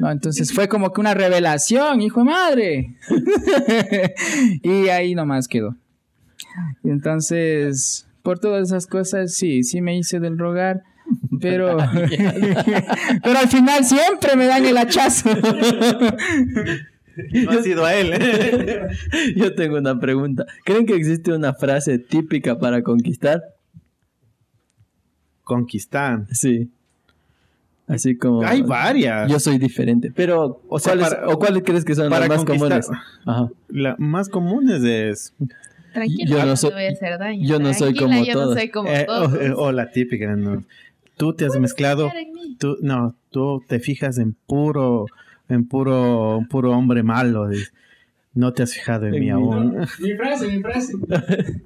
[0.00, 0.10] ¿no?
[0.10, 2.96] Entonces fue como que una revelación, hijo de madre.
[4.62, 5.76] y ahí nomás quedó.
[6.82, 10.82] Y entonces, por todas esas cosas, sí, sí me hice del rogar.
[11.40, 11.76] Pero,
[13.22, 15.30] pero al final siempre me dan el hachazo.
[17.32, 18.12] No ha sido a él.
[18.14, 18.88] ¿eh?
[19.36, 20.46] Yo tengo una pregunta.
[20.64, 23.42] ¿Creen que existe una frase típica para conquistar?
[25.44, 26.26] Conquistar.
[26.32, 26.68] Sí.
[27.86, 28.42] Así como.
[28.42, 29.30] Hay varias.
[29.30, 30.10] Yo soy diferente.
[30.14, 32.88] Pero, O sea, ¿cuáles, para- ¿o cuáles crees que son para las más comunes?
[33.26, 33.48] Ajá.
[33.68, 35.34] La más comunes es
[35.92, 37.46] Tranquila, Yo no soy- voy a hacer daño.
[37.46, 38.48] yo no soy Tranquila, como yo todos.
[38.48, 39.32] no soy como eh, todos.
[39.34, 40.64] o, eh, o la típica, ¿no?
[41.16, 42.10] Tú te has mezclado,
[42.58, 45.06] tú no, tú te fijas en puro,
[45.48, 47.48] en puro, puro hombre malo.
[48.32, 49.76] No te has fijado en En mí mí, aún.
[50.00, 50.94] Mi frase, mi frase.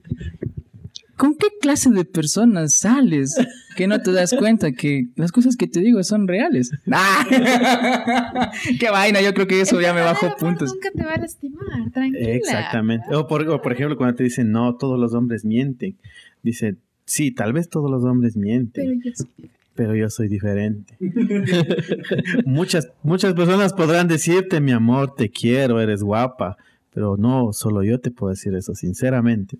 [1.19, 3.35] ¿Con qué clase de personas sales
[3.77, 6.71] que no te das cuenta que las cosas que te digo son reales?
[6.93, 8.53] ¡Ah!
[8.79, 9.21] ¡Qué vaina!
[9.21, 10.73] Yo creo que eso ya me bajó puntos.
[10.73, 12.31] Nunca te va a lastimar, tranquila.
[12.31, 13.13] Exactamente.
[13.13, 15.97] O por, o por ejemplo, cuando te dicen, no, todos los hombres mienten.
[16.45, 19.29] Dice, sí, tal vez todos los hombres mienten, Pero
[19.75, 20.95] pero, yo yo soy diferente.
[22.45, 26.57] muchas, muchas personas podrán decirte, mi amor, te quiero, eres guapa,
[26.95, 29.59] pero no, solo yo te puedo decir eso, sinceramente.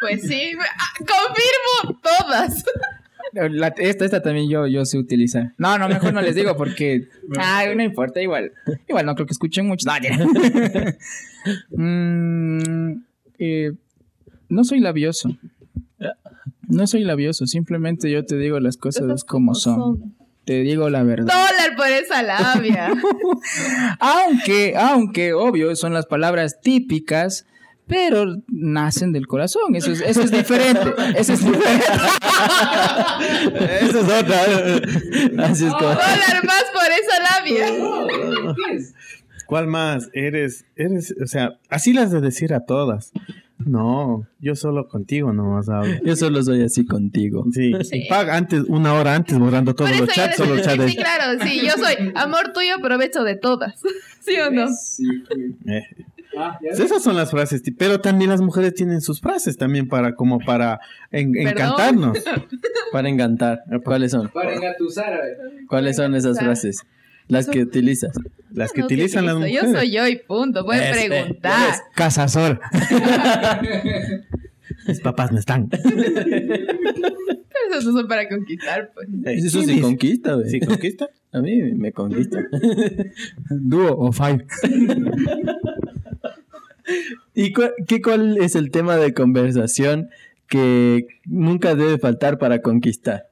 [0.00, 2.64] Pues sí, ah, confirmo todas.
[3.32, 5.52] La- esta, esta también yo, yo sé utilizar.
[5.58, 7.06] No, no, mejor no les digo porque.
[7.38, 8.52] Ay, no importa, igual.
[8.88, 9.86] Igual no creo que escuchen mucho.
[9.88, 10.18] No, ya.
[11.70, 13.02] Mm,
[13.38, 13.72] eh,
[14.50, 15.30] no soy labioso.
[16.68, 20.14] No soy labioso, simplemente yo te digo las cosas como son.
[20.44, 21.26] Te digo la verdad.
[21.32, 22.92] Dólar por esa labia.
[24.00, 27.46] Aunque, aunque, obvio, son las palabras típicas,
[27.90, 29.74] pero nacen del corazón.
[29.74, 30.94] Eso es, eso es diferente.
[31.16, 31.86] Eso es diferente.
[33.82, 35.44] Esa es otra.
[35.46, 35.88] Así es como.
[35.88, 37.66] Dólar más por esa labia.
[39.46, 40.08] ¿Cuál más?
[40.12, 43.12] Eres, eres, o sea, así las de decir a todas.
[43.66, 45.92] No, yo solo contigo nomás hablo.
[46.02, 47.44] Yo solo soy así contigo.
[47.52, 48.06] Sí, Sí.
[48.08, 50.84] paga antes, una hora antes borrando todos los eso chats, yo solo el decía, chat
[50.84, 50.88] de...
[50.90, 53.74] Sí, claro, sí, yo soy amor tuyo, provecho de todas.
[54.20, 54.66] ¿Sí o no?
[55.66, 55.82] Eh,
[56.62, 60.80] Esas son las frases, pero también las mujeres tienen sus frases también para como para
[61.10, 62.18] en- encantarnos.
[62.92, 63.60] Para encantar.
[63.84, 64.28] ¿Cuáles son?
[64.30, 65.20] Para engatusar,
[65.68, 66.82] ¿Cuáles son esas frases?
[67.28, 68.10] Las que utilizas.
[68.50, 69.62] Las que No utilizan las mujeres.
[69.62, 70.64] Yo soy yo y punto.
[70.64, 71.74] Pueden Es, eh, preguntar.
[71.94, 72.58] Casasol.
[74.88, 75.68] Mis papás no están.
[75.68, 75.82] Pero
[77.70, 79.06] esos no son para conquistar, pues.
[79.44, 80.50] Eso ¿Quién sí conquista, güey.
[80.50, 81.08] ¿Sí conquista?
[81.32, 82.40] A mí me conquista.
[83.50, 84.44] Dúo o five.
[87.34, 90.08] ¿Y cuál, qué, cuál es el tema de conversación
[90.48, 93.26] que nunca debe faltar para conquistar?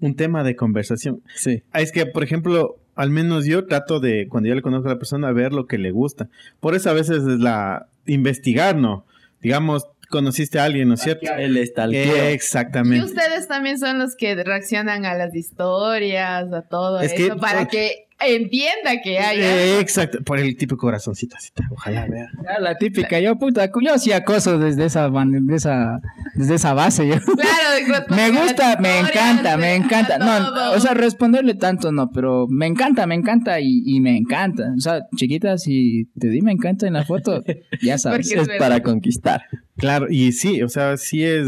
[0.00, 1.22] Un tema de conversación.
[1.34, 1.62] Sí.
[1.72, 4.92] Ah, Es que, por ejemplo, al menos yo trato de, cuando ya le conozco a
[4.92, 6.28] la persona, ver lo que le gusta.
[6.60, 9.06] Por eso a veces es la investigar, ¿no?
[9.40, 11.32] Digamos, conociste a alguien, ¿no es cierto?
[11.36, 12.16] El estalqueo.
[12.30, 13.04] Y Exactamente.
[13.04, 17.66] ustedes también son los que reaccionan a las historias, a todo Es eso, que- para
[17.66, 19.40] que entienda que hay.
[19.40, 22.28] Eh, Exacto, por el típico corazoncito así, ojalá vea.
[22.48, 26.00] Ah, La típica, yo puta, yo sí acoso desde esa, ban- de esa,
[26.34, 27.06] desde esa base.
[27.08, 27.14] Yo.
[27.20, 30.18] Claro, Me gusta, me encanta, me encanta.
[30.18, 34.72] No, o sea, responderle tanto no, pero me encanta, me encanta y, y me encanta.
[34.76, 37.42] O sea, chiquita, si te di me encanta en la foto,
[37.82, 38.28] ya sabes.
[38.28, 38.58] Porque- Es verdad.
[38.58, 39.42] para conquistar.
[39.76, 41.46] Claro, y sí, o sea, sí es.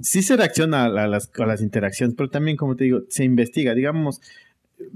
[0.00, 3.74] Sí se reacciona a las, a las interacciones, pero también, como te digo, se investiga,
[3.74, 4.20] digamos,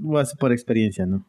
[0.01, 1.25] lo hace por experiencia, ¿no?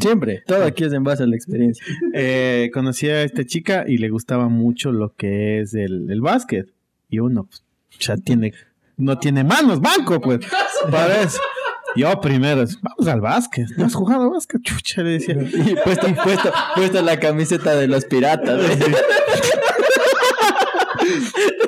[0.00, 0.42] Siempre.
[0.46, 1.84] Todo aquí es en base a la experiencia.
[2.12, 6.68] Eh, conocí a esta chica y le gustaba mucho lo que es el, el básquet.
[7.08, 7.62] Y uno, pues,
[8.00, 8.52] ya tiene,
[8.96, 10.40] no tiene manos, banco, pues,
[10.90, 11.40] para eso.
[11.96, 13.68] Yo primero, vamos al básquet.
[13.76, 14.60] ¿No has jugado básquet?
[14.62, 15.34] Chucha, le decía.
[15.34, 18.60] Y puesto, puesto, puesto la camiseta de los piratas.
[18.60, 18.78] ¿eh?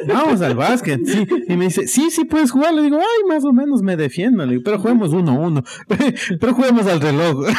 [0.06, 1.26] Vamos al básquet, sí.
[1.48, 2.74] Y me dice, sí, sí puedes jugar.
[2.74, 4.44] Le digo, ay, más o menos me defiendo.
[4.64, 5.64] Pero juguemos uno a uno.
[6.40, 7.46] Pero juguemos al reloj.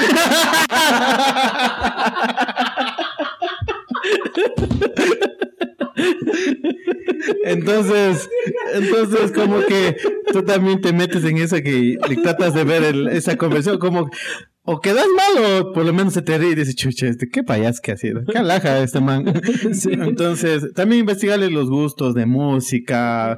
[7.43, 8.29] Entonces,
[8.73, 9.95] entonces como que
[10.31, 14.09] tú también te metes en esa que tratas de ver el- esa conversión como
[14.69, 17.41] o quedas mal o por lo menos se te ríe y dices, chucha, este, qué
[17.41, 19.25] payas que ha sido, qué alaja este man.
[19.85, 23.37] Entonces, también investigarle los gustos de música,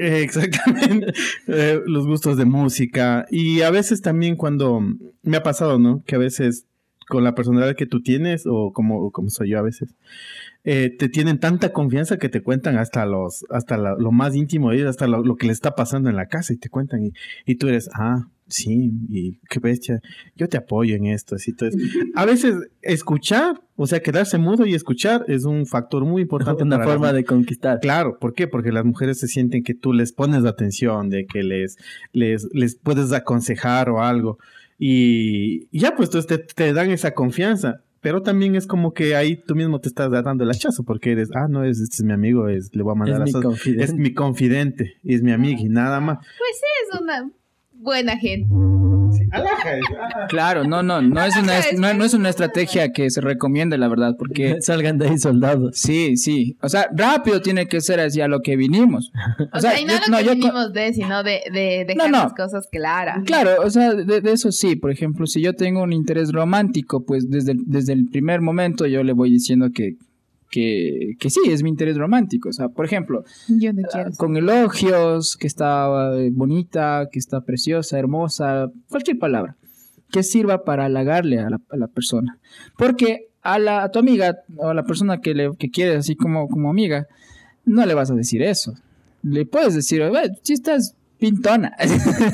[0.00, 1.12] eh, exactamente,
[1.46, 3.26] eh, los gustos de música.
[3.30, 4.80] Y a veces también cuando
[5.22, 6.02] me ha pasado, ¿no?
[6.06, 6.64] Que a veces
[7.08, 9.94] con la personalidad que tú tienes, o como, como soy yo a veces,
[10.64, 14.76] eh, te tienen tanta confianza que te cuentan hasta los, hasta lo más íntimo de
[14.76, 17.12] ellos, hasta lo, lo, que les está pasando en la casa y te cuentan y,
[17.44, 20.00] y tú eres, ah, Sí, y qué bestia.
[20.36, 21.34] Yo te apoyo en esto.
[21.34, 21.80] Así, entonces,
[22.14, 26.62] a veces escuchar, o sea, quedarse mudo y escuchar es un factor muy importante.
[26.62, 27.80] Una forma de conquistar.
[27.80, 28.46] Claro, ¿por qué?
[28.46, 31.76] Porque las mujeres se sienten que tú les pones atención, de que les,
[32.12, 34.38] les, les puedes aconsejar o algo.
[34.78, 37.82] Y, ya, pues te, te, dan esa confianza.
[38.00, 41.30] Pero también es como que ahí tú mismo te estás dando el hachazo porque eres,
[41.34, 43.42] ah, no, es, este es mi amigo, es, le voy a mandar es a mi
[43.42, 43.84] confidente.
[43.84, 46.18] Es mi confidente, es mi amiga y nada más.
[46.18, 47.30] Pues es una
[47.72, 48.48] buena gente.
[50.28, 53.88] Claro, no, no, no es una no, no, es una estrategia que se recomiende, la
[53.88, 55.76] verdad, porque salgan de ahí soldados.
[55.76, 59.12] Sí, sí, o sea, rápido tiene que ser hacia lo que vinimos.
[59.52, 62.10] O, o sea, y no yo, lo que no, vinimos de, sino de, de dejar
[62.10, 63.22] las cosas claras.
[63.24, 67.04] Claro, o sea, de, de, eso sí, por ejemplo, si yo tengo un interés romántico,
[67.04, 69.96] pues desde, desde el primer momento yo le voy diciendo que
[70.56, 72.48] que, que, sí, es mi interés romántico.
[72.48, 77.98] O sea, por ejemplo, Yo no quiero con elogios, que está bonita, que está preciosa,
[77.98, 79.56] hermosa, cualquier palabra
[80.10, 82.38] que sirva para halagarle a la, a la persona.
[82.78, 86.16] Porque a, la, a tu amiga o a la persona que, le, que quieres así
[86.16, 87.06] como, como amiga,
[87.66, 88.72] no le vas a decir eso.
[89.22, 90.02] Le puedes decir,
[90.42, 91.76] si estás pintona.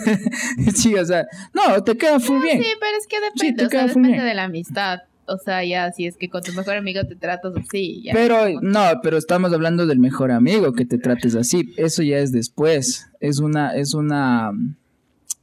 [0.75, 2.63] sí, o sea, no, te queda full no, bien.
[2.63, 5.91] Sí, pero es que depende, sí, o sea, depende de la amistad o sea, ya
[5.93, 8.03] si es que con tu mejor amigo te tratas así.
[8.03, 11.73] Ya pero no, pero estamos hablando del mejor amigo que te trates así.
[11.77, 13.09] Eso ya es después.
[13.21, 14.53] Es una, es una,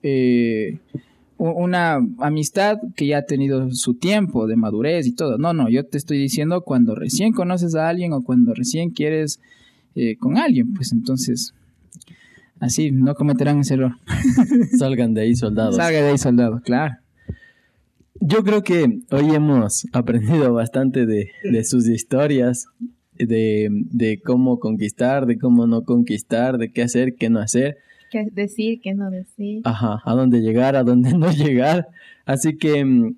[0.04, 0.80] eh,
[1.38, 5.38] una amistad que ya ha tenido su tiempo de madurez y todo.
[5.38, 9.40] No, no, yo te estoy diciendo cuando recién conoces a alguien o cuando recién quieres
[9.96, 11.54] eh, con alguien, pues entonces.
[12.60, 13.94] Así, no cometerán ese error.
[14.78, 15.78] Salgan de ahí soldados.
[15.78, 16.96] Salgan de ahí soldados, claro.
[18.22, 22.66] Yo creo que hoy hemos aprendido bastante de, de sus historias,
[23.18, 27.78] de, de, cómo conquistar, de cómo no conquistar, de qué hacer, qué no hacer.
[28.12, 29.62] Qué decir, qué no decir.
[29.64, 31.88] Ajá, a dónde llegar, a dónde no llegar.
[32.26, 33.14] Así que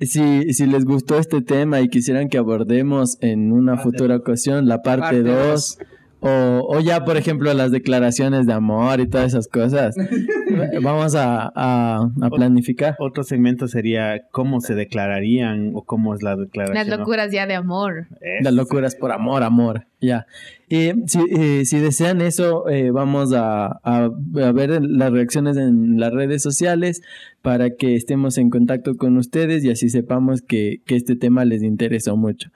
[0.00, 4.66] si, si les gustó este tema y quisieran que abordemos en una parte futura ocasión
[4.66, 5.78] la parte 2
[6.20, 9.94] o, o, ya, por ejemplo, las declaraciones de amor y todas esas cosas.
[10.82, 12.96] Vamos a, a, a, planificar.
[12.98, 16.88] Otro segmento sería cómo se declararían o cómo es la declaración.
[16.88, 18.06] Las locuras ya de amor.
[18.20, 18.42] Es.
[18.42, 19.86] Las locuras por amor, amor.
[20.00, 20.26] Ya.
[20.68, 26.00] Y si, eh, si desean eso, eh, vamos a, a, a, ver las reacciones en
[26.00, 27.02] las redes sociales
[27.42, 31.62] para que estemos en contacto con ustedes y así sepamos que, que este tema les
[31.62, 32.50] interesó mucho.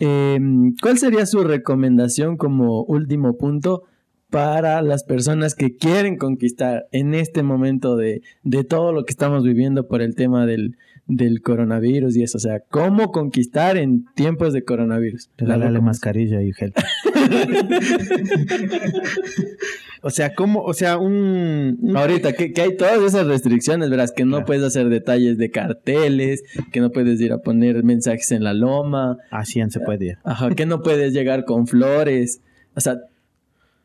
[0.00, 0.38] Eh,
[0.82, 3.84] ¿Cuál sería su recomendación como último punto
[4.30, 9.44] para las personas que quieren conquistar en este momento de, de todo lo que estamos
[9.44, 10.76] viviendo por el tema del,
[11.06, 12.38] del, coronavirus y eso?
[12.38, 15.30] O sea, ¿cómo conquistar en tiempos de coronavirus?
[15.36, 16.72] Regálale mascarilla y gel.
[20.02, 20.62] o sea, ¿cómo?
[20.62, 21.92] O sea, un...
[21.94, 24.46] Ahorita, que, que, hay todas esas restricciones, verás, que no claro.
[24.46, 26.42] puedes hacer detalles de carteles,
[26.72, 29.18] que no puedes ir a poner mensajes en la loma.
[29.30, 30.18] Así se puede.
[30.24, 32.40] Ajá, que no puedes llegar con flores.
[32.74, 32.98] O sea,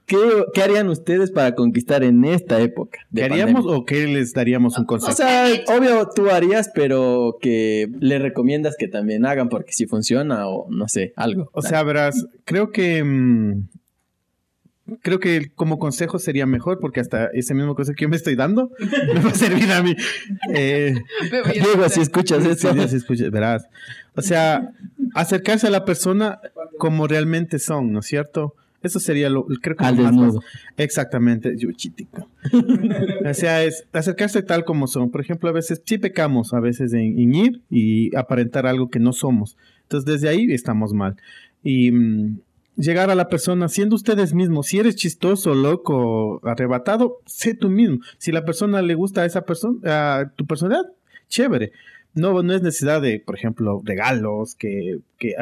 [0.10, 0.18] ¿Qué,
[0.54, 3.00] ¿Qué, harían ustedes para conquistar en esta época?
[3.14, 3.78] ¿Qué haríamos pandemia?
[3.78, 5.12] o qué les daríamos un consejo?
[5.12, 10.48] O sea, obvio tú harías, pero que le recomiendas que también hagan porque si funciona
[10.48, 11.50] o no sé, algo.
[11.54, 13.68] O sea, verás, creo que mmm,
[15.02, 18.36] creo que como consejo sería mejor porque hasta ese mismo consejo que yo me estoy
[18.36, 18.72] dando
[19.14, 19.96] me va a servir a mí.
[20.54, 20.96] Eh,
[21.54, 22.74] Diego, si escuchas eso.
[22.74, 23.68] Sí, si escuchas, verás.
[24.16, 24.72] O sea,
[25.14, 26.40] acercarse a la persona
[26.78, 28.56] como realmente son, ¿no es cierto?
[28.82, 30.36] Eso sería lo, creo que Al lo desnudo.
[30.36, 30.46] Más,
[30.78, 32.30] exactamente, yo chitico.
[33.30, 35.12] o sea, es acercarse tal como son.
[35.12, 39.00] Por ejemplo, a veces sí pecamos, a veces en, en, ir y aparentar algo que
[39.00, 39.58] no somos.
[39.84, 41.18] Entonces, desde ahí estamos mal.
[41.62, 42.38] Y mmm,
[42.80, 44.68] llegar a la persona siendo ustedes mismos.
[44.68, 48.00] Si eres chistoso, loco, arrebatado, sé tú mismo.
[48.18, 50.90] Si la persona le gusta a esa persona, a tu personalidad,
[51.28, 51.72] chévere.
[52.14, 55.36] No, no es necesidad de, por ejemplo, regalos, que, que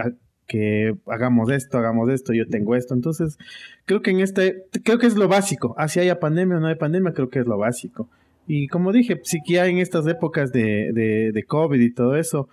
[0.48, 2.94] que hagamos esto, hagamos esto, yo tengo esto.
[2.94, 3.38] Entonces,
[3.86, 5.76] creo que en este, creo que es lo básico.
[5.78, 8.10] Así haya pandemia o no hay pandemia, creo que es lo básico.
[8.48, 12.16] Y como dije, sí que hay en estas épocas de, de, de COVID y todo
[12.16, 12.48] eso,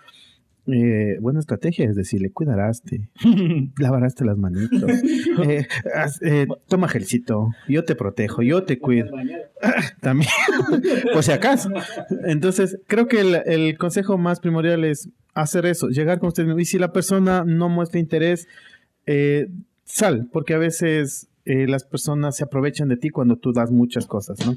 [0.66, 3.10] eh, buena estrategia es decirle, cuidaraste,
[3.78, 4.90] lavaraste las manitos,
[5.44, 5.66] eh,
[6.22, 9.10] eh, toma gelcito, yo te protejo, yo te cuido.
[10.00, 10.30] También,
[11.12, 11.70] por si acaso.
[12.24, 16.60] Entonces, creo que el, el consejo más primordial es hacer eso, llegar con usted mismo.
[16.60, 18.48] Y si la persona no muestra interés,
[19.06, 19.48] eh,
[19.84, 24.06] sal, porque a veces eh, las personas se aprovechan de ti cuando tú das muchas
[24.06, 24.56] cosas, ¿no?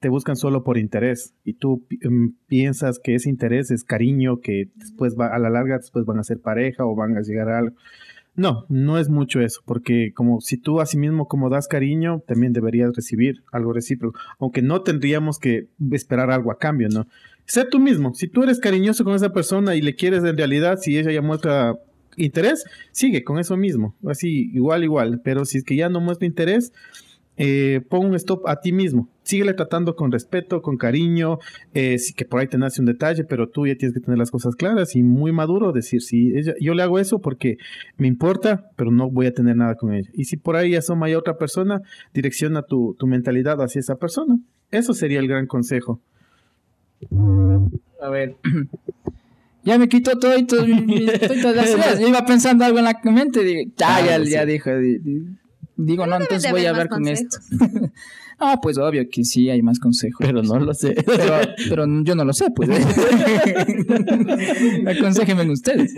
[0.00, 4.68] Te buscan solo por interés y tú em, piensas que ese interés es cariño, que
[4.74, 7.58] después va, a la larga después van a ser pareja o van a llegar a
[7.58, 7.76] algo.
[8.34, 12.22] No, no es mucho eso, porque como si tú a sí mismo como das cariño,
[12.26, 17.06] también deberías recibir algo recíproco, aunque no tendríamos que esperar algo a cambio, ¿no?
[17.46, 20.78] Sé tú mismo, si tú eres cariñoso con esa persona y le quieres en realidad,
[20.80, 21.76] si ella ya muestra
[22.16, 26.26] interés, sigue con eso mismo, así igual, igual, pero si es que ya no muestra
[26.26, 26.72] interés,
[27.38, 29.08] eh, pon un stop a ti mismo.
[29.22, 31.38] Síguele tratando con respeto, con cariño,
[31.74, 34.18] eh, sí que por ahí te nace un detalle, pero tú ya tienes que tener
[34.18, 37.58] las cosas claras y muy maduro decir, si ella, yo le hago eso porque
[37.98, 40.08] me importa, pero no voy a tener nada con ella.
[40.14, 41.82] Y si por ahí asoma ya otra persona,
[42.14, 44.38] direcciona tu, tu mentalidad hacia esa persona.
[44.70, 46.00] Eso sería el gran consejo.
[48.00, 48.36] A ver.
[49.64, 51.98] Ya me quitó todo y todo, estoy todas las ideas.
[51.98, 54.46] Yo iba pensando algo en la mente y digo, ya, ya, Claro, ya sí.
[54.52, 54.70] dijo.
[54.78, 55.26] di- di-
[55.76, 57.38] Digo, no, entonces voy a hablar con esto.
[58.38, 60.18] Ah, pues obvio que sí, hay más consejos.
[60.20, 60.94] Pero no lo sé.
[61.06, 61.32] Pero,
[61.70, 62.68] pero yo no lo sé, pues.
[64.86, 65.94] Aconsejenme ustedes.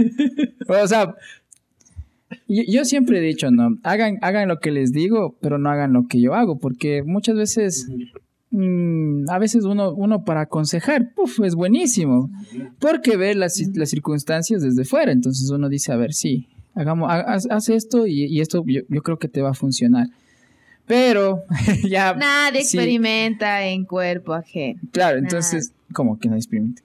[0.69, 1.15] O sea,
[2.47, 5.93] yo, yo siempre he dicho, no, hagan, hagan lo que les digo, pero no hagan
[5.93, 7.89] lo que yo hago, porque muchas veces,
[8.51, 12.31] mm, a veces uno, uno para aconsejar, puf, es buenísimo,
[12.79, 17.21] porque ve las, las circunstancias desde fuera, entonces uno dice, a ver, sí, hagamos, ha-
[17.21, 20.09] haz, haz esto y, y esto yo, yo creo que te va a funcionar.
[20.87, 21.43] Pero
[21.89, 22.15] ya...
[22.15, 22.77] Nadie sí.
[22.79, 24.81] experimenta en cuerpo ajeno.
[24.91, 26.83] Claro, entonces, como que no experimenta.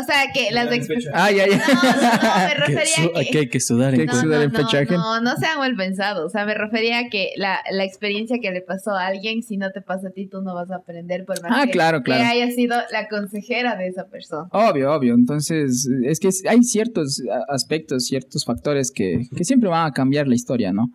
[0.00, 1.12] O sea, que las experiencias...
[1.16, 1.56] Ah, ya, ya.
[1.58, 3.38] No, no, no, me Que refería a que...
[3.38, 4.98] hay que sudar en Que No, sudar no, en no, pecho ajeno.
[4.98, 6.24] no, no sean mal pensados.
[6.26, 9.56] O sea, me refería a que la, la experiencia que le pasó a alguien, si
[9.56, 12.02] no te pasa a ti, tú no vas a aprender por más Ah, que, claro,
[12.02, 12.22] claro.
[12.22, 14.48] que haya sido la consejera de esa persona.
[14.52, 15.14] Obvio, obvio.
[15.14, 20.34] Entonces, es que hay ciertos aspectos, ciertos factores que, que siempre van a cambiar la
[20.34, 20.90] historia, ¿no?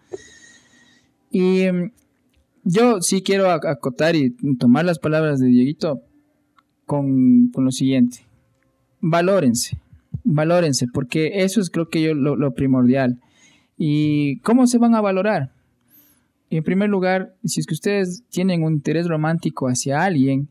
[1.32, 1.92] Y mm,
[2.64, 6.02] yo sí quiero ac- acotar y tomar las palabras de Dieguito
[6.86, 8.26] con, con lo siguiente.
[9.02, 9.78] Valórense,
[10.24, 13.20] valórense, porque eso es creo que yo lo, lo primordial.
[13.78, 15.52] ¿Y cómo se van a valorar?
[16.52, 20.50] En primer lugar, si es que ustedes tienen un interés romántico hacia alguien,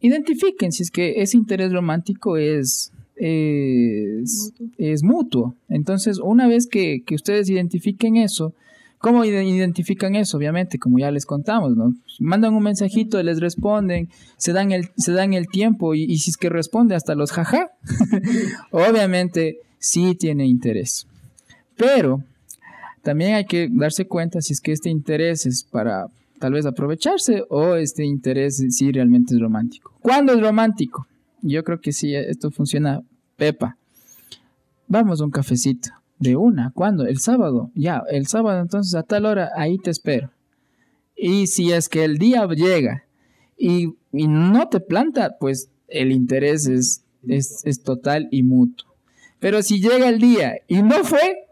[0.00, 5.54] identifiquen si es que ese interés romántico es, es, es mutuo.
[5.68, 8.54] Entonces, una vez que, que ustedes identifiquen eso,
[9.00, 10.36] ¿cómo ide- identifican eso?
[10.36, 11.92] Obviamente, como ya les contamos, ¿no?
[12.20, 16.30] Mandan un mensajito, les responden, se dan el, se dan el tiempo y, y si
[16.30, 17.70] es que responde hasta los jaja,
[18.70, 21.06] obviamente sí tiene interés.
[21.76, 22.22] Pero
[23.02, 26.06] también hay que darse cuenta si es que este interés es para
[26.38, 29.92] tal vez aprovecharse o este interés sí realmente es romántico.
[30.00, 31.06] ¿Cuándo es romántico?
[31.42, 33.00] Yo creo que sí, esto funciona.
[33.36, 33.76] Pepa,
[34.86, 35.88] vamos a un cafecito.
[36.20, 36.70] ¿De una?
[36.74, 37.04] ¿Cuándo?
[37.06, 37.70] El sábado.
[37.74, 40.30] Ya, el sábado entonces a tal hora, ahí te espero.
[41.16, 43.04] Y si es que el día llega
[43.58, 48.88] y, y no te planta, pues el interés es, es, es total y mutuo.
[49.38, 51.46] Pero si llega el día y no fue,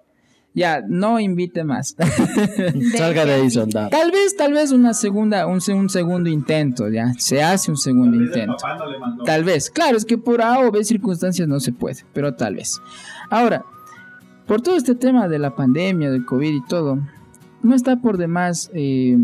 [0.54, 1.96] ya, no invite más.
[2.96, 3.88] Salga de ahí, soldado.
[3.90, 7.12] Tal vez, tal vez una segunda, un, se- un segundo intento, ya.
[7.18, 8.56] Se hace un segundo intento.
[9.24, 9.70] Tal vez.
[9.70, 12.80] Claro, es que por A o B circunstancias no se puede, pero tal vez.
[13.30, 13.64] Ahora,
[14.48, 16.98] por todo este tema de la pandemia, del COVID y todo,
[17.62, 19.16] no está por demás eh,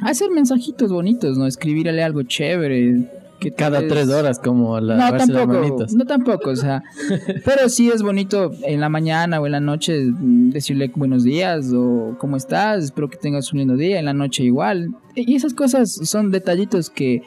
[0.00, 1.46] hacer mensajitos bonitos, ¿no?
[1.46, 3.12] Escribirle algo chévere.
[3.38, 5.92] Que Cada tres horas, como la no, las tampoco, manitos.
[5.92, 6.82] no tampoco, o sea,
[7.44, 12.16] pero sí es bonito en la mañana o en la noche decirle buenos días o
[12.18, 14.94] cómo estás, espero que tengas un lindo día, en la noche igual.
[15.14, 17.24] Y esas cosas son detallitos que,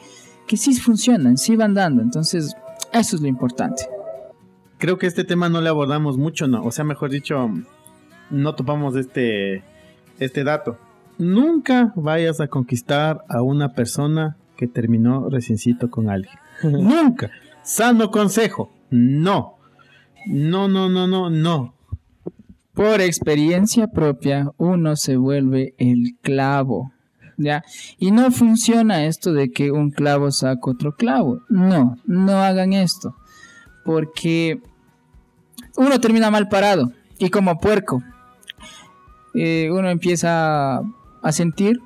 [0.48, 2.56] que sí funcionan, sí van dando, entonces
[2.92, 3.84] eso es lo importante.
[4.80, 6.64] Creo que este tema no le abordamos mucho, ¿no?
[6.64, 7.50] O sea, mejor dicho,
[8.30, 9.62] no topamos este,
[10.18, 10.78] este dato.
[11.18, 16.34] Nunca vayas a conquistar a una persona que terminó reciencito con alguien.
[16.62, 17.30] Nunca.
[17.62, 18.70] Sano consejo.
[18.88, 19.58] No.
[20.26, 21.74] No, no, no, no, no.
[22.72, 26.90] Por experiencia propia, uno se vuelve el clavo.
[27.36, 27.64] ¿Ya?
[27.98, 31.42] Y no funciona esto de que un clavo saca otro clavo.
[31.50, 33.14] No, no hagan esto.
[33.84, 34.60] Porque
[35.80, 36.92] uno termina mal parado.
[37.18, 38.02] Y como puerco.
[39.34, 40.78] eh, uno empieza
[41.22, 41.80] a sentir.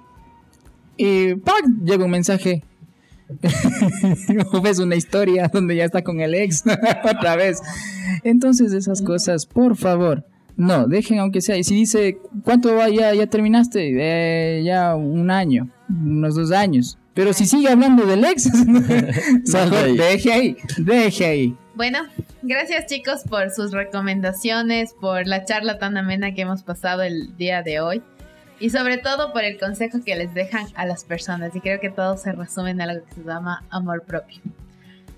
[0.96, 1.64] Y ¡pac!
[1.84, 2.62] llega un mensaje.
[4.52, 6.64] o ves una historia donde ya está con el ex
[7.04, 7.60] otra vez.
[8.22, 10.24] Entonces esas cosas, por favor,
[10.56, 11.56] no, dejen aunque sea.
[11.56, 12.88] Y si dice, ¿cuánto va?
[12.88, 16.98] Ya, ya terminaste, eh, ya un año, unos dos años.
[17.14, 21.56] Pero si sigue hablando del ex, mejor deje ahí, deje ahí.
[21.74, 22.00] Bueno,
[22.42, 27.62] gracias chicos por sus recomendaciones, por la charla tan amena que hemos pasado el día
[27.62, 28.02] de hoy
[28.60, 31.54] y sobre todo por el consejo que les dejan a las personas.
[31.56, 34.40] Y creo que todo se resume en algo que se llama amor propio.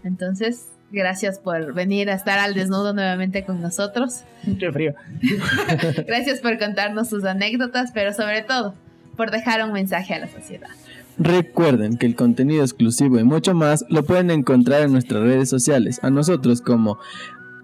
[0.05, 4.23] Entonces, gracias por venir a estar al desnudo nuevamente con nosotros.
[4.45, 4.95] Mucho frío.
[6.07, 8.75] gracias por contarnos sus anécdotas, pero sobre todo
[9.17, 10.71] por dejar un mensaje a la sociedad.
[11.19, 15.99] Recuerden que el contenido exclusivo y mucho más lo pueden encontrar en nuestras redes sociales,
[16.03, 16.99] a nosotros como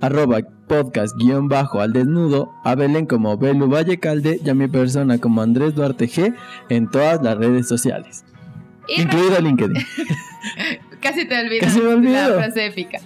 [0.01, 5.19] arroba podcast guion bajo al desnudo, a Belén como Belu Vallecalde y a mi persona
[5.19, 6.35] como Andrés Duarte G
[6.71, 8.25] en todas las redes sociales,
[8.89, 9.77] incluido LinkedIn.
[11.01, 12.15] Casi te olvido, Casi me olvido.
[12.15, 13.01] la frase épica.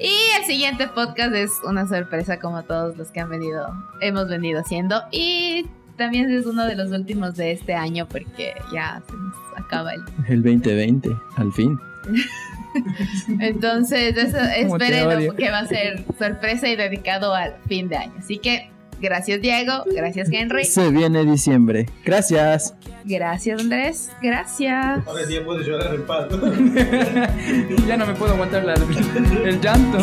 [0.00, 3.68] Y el siguiente podcast es una sorpresa como todos los que han venido,
[4.00, 5.66] hemos venido haciendo y
[6.02, 10.02] también es uno de los últimos de este año porque ya se nos acaba el...
[10.28, 11.78] El 2020, al fin.
[13.40, 18.14] Entonces, eso, esperen que va a ser sorpresa y dedicado al fin de año.
[18.18, 18.68] Así que
[19.00, 20.64] gracias Diego, gracias Henry.
[20.64, 21.86] Se viene diciembre.
[22.04, 22.74] Gracias.
[23.04, 25.06] Gracias Andrés, gracias.
[25.06, 26.40] Ahora sí puedes llorar el pato.
[27.86, 28.64] ya no me puedo aguantar
[29.44, 29.98] el llanto.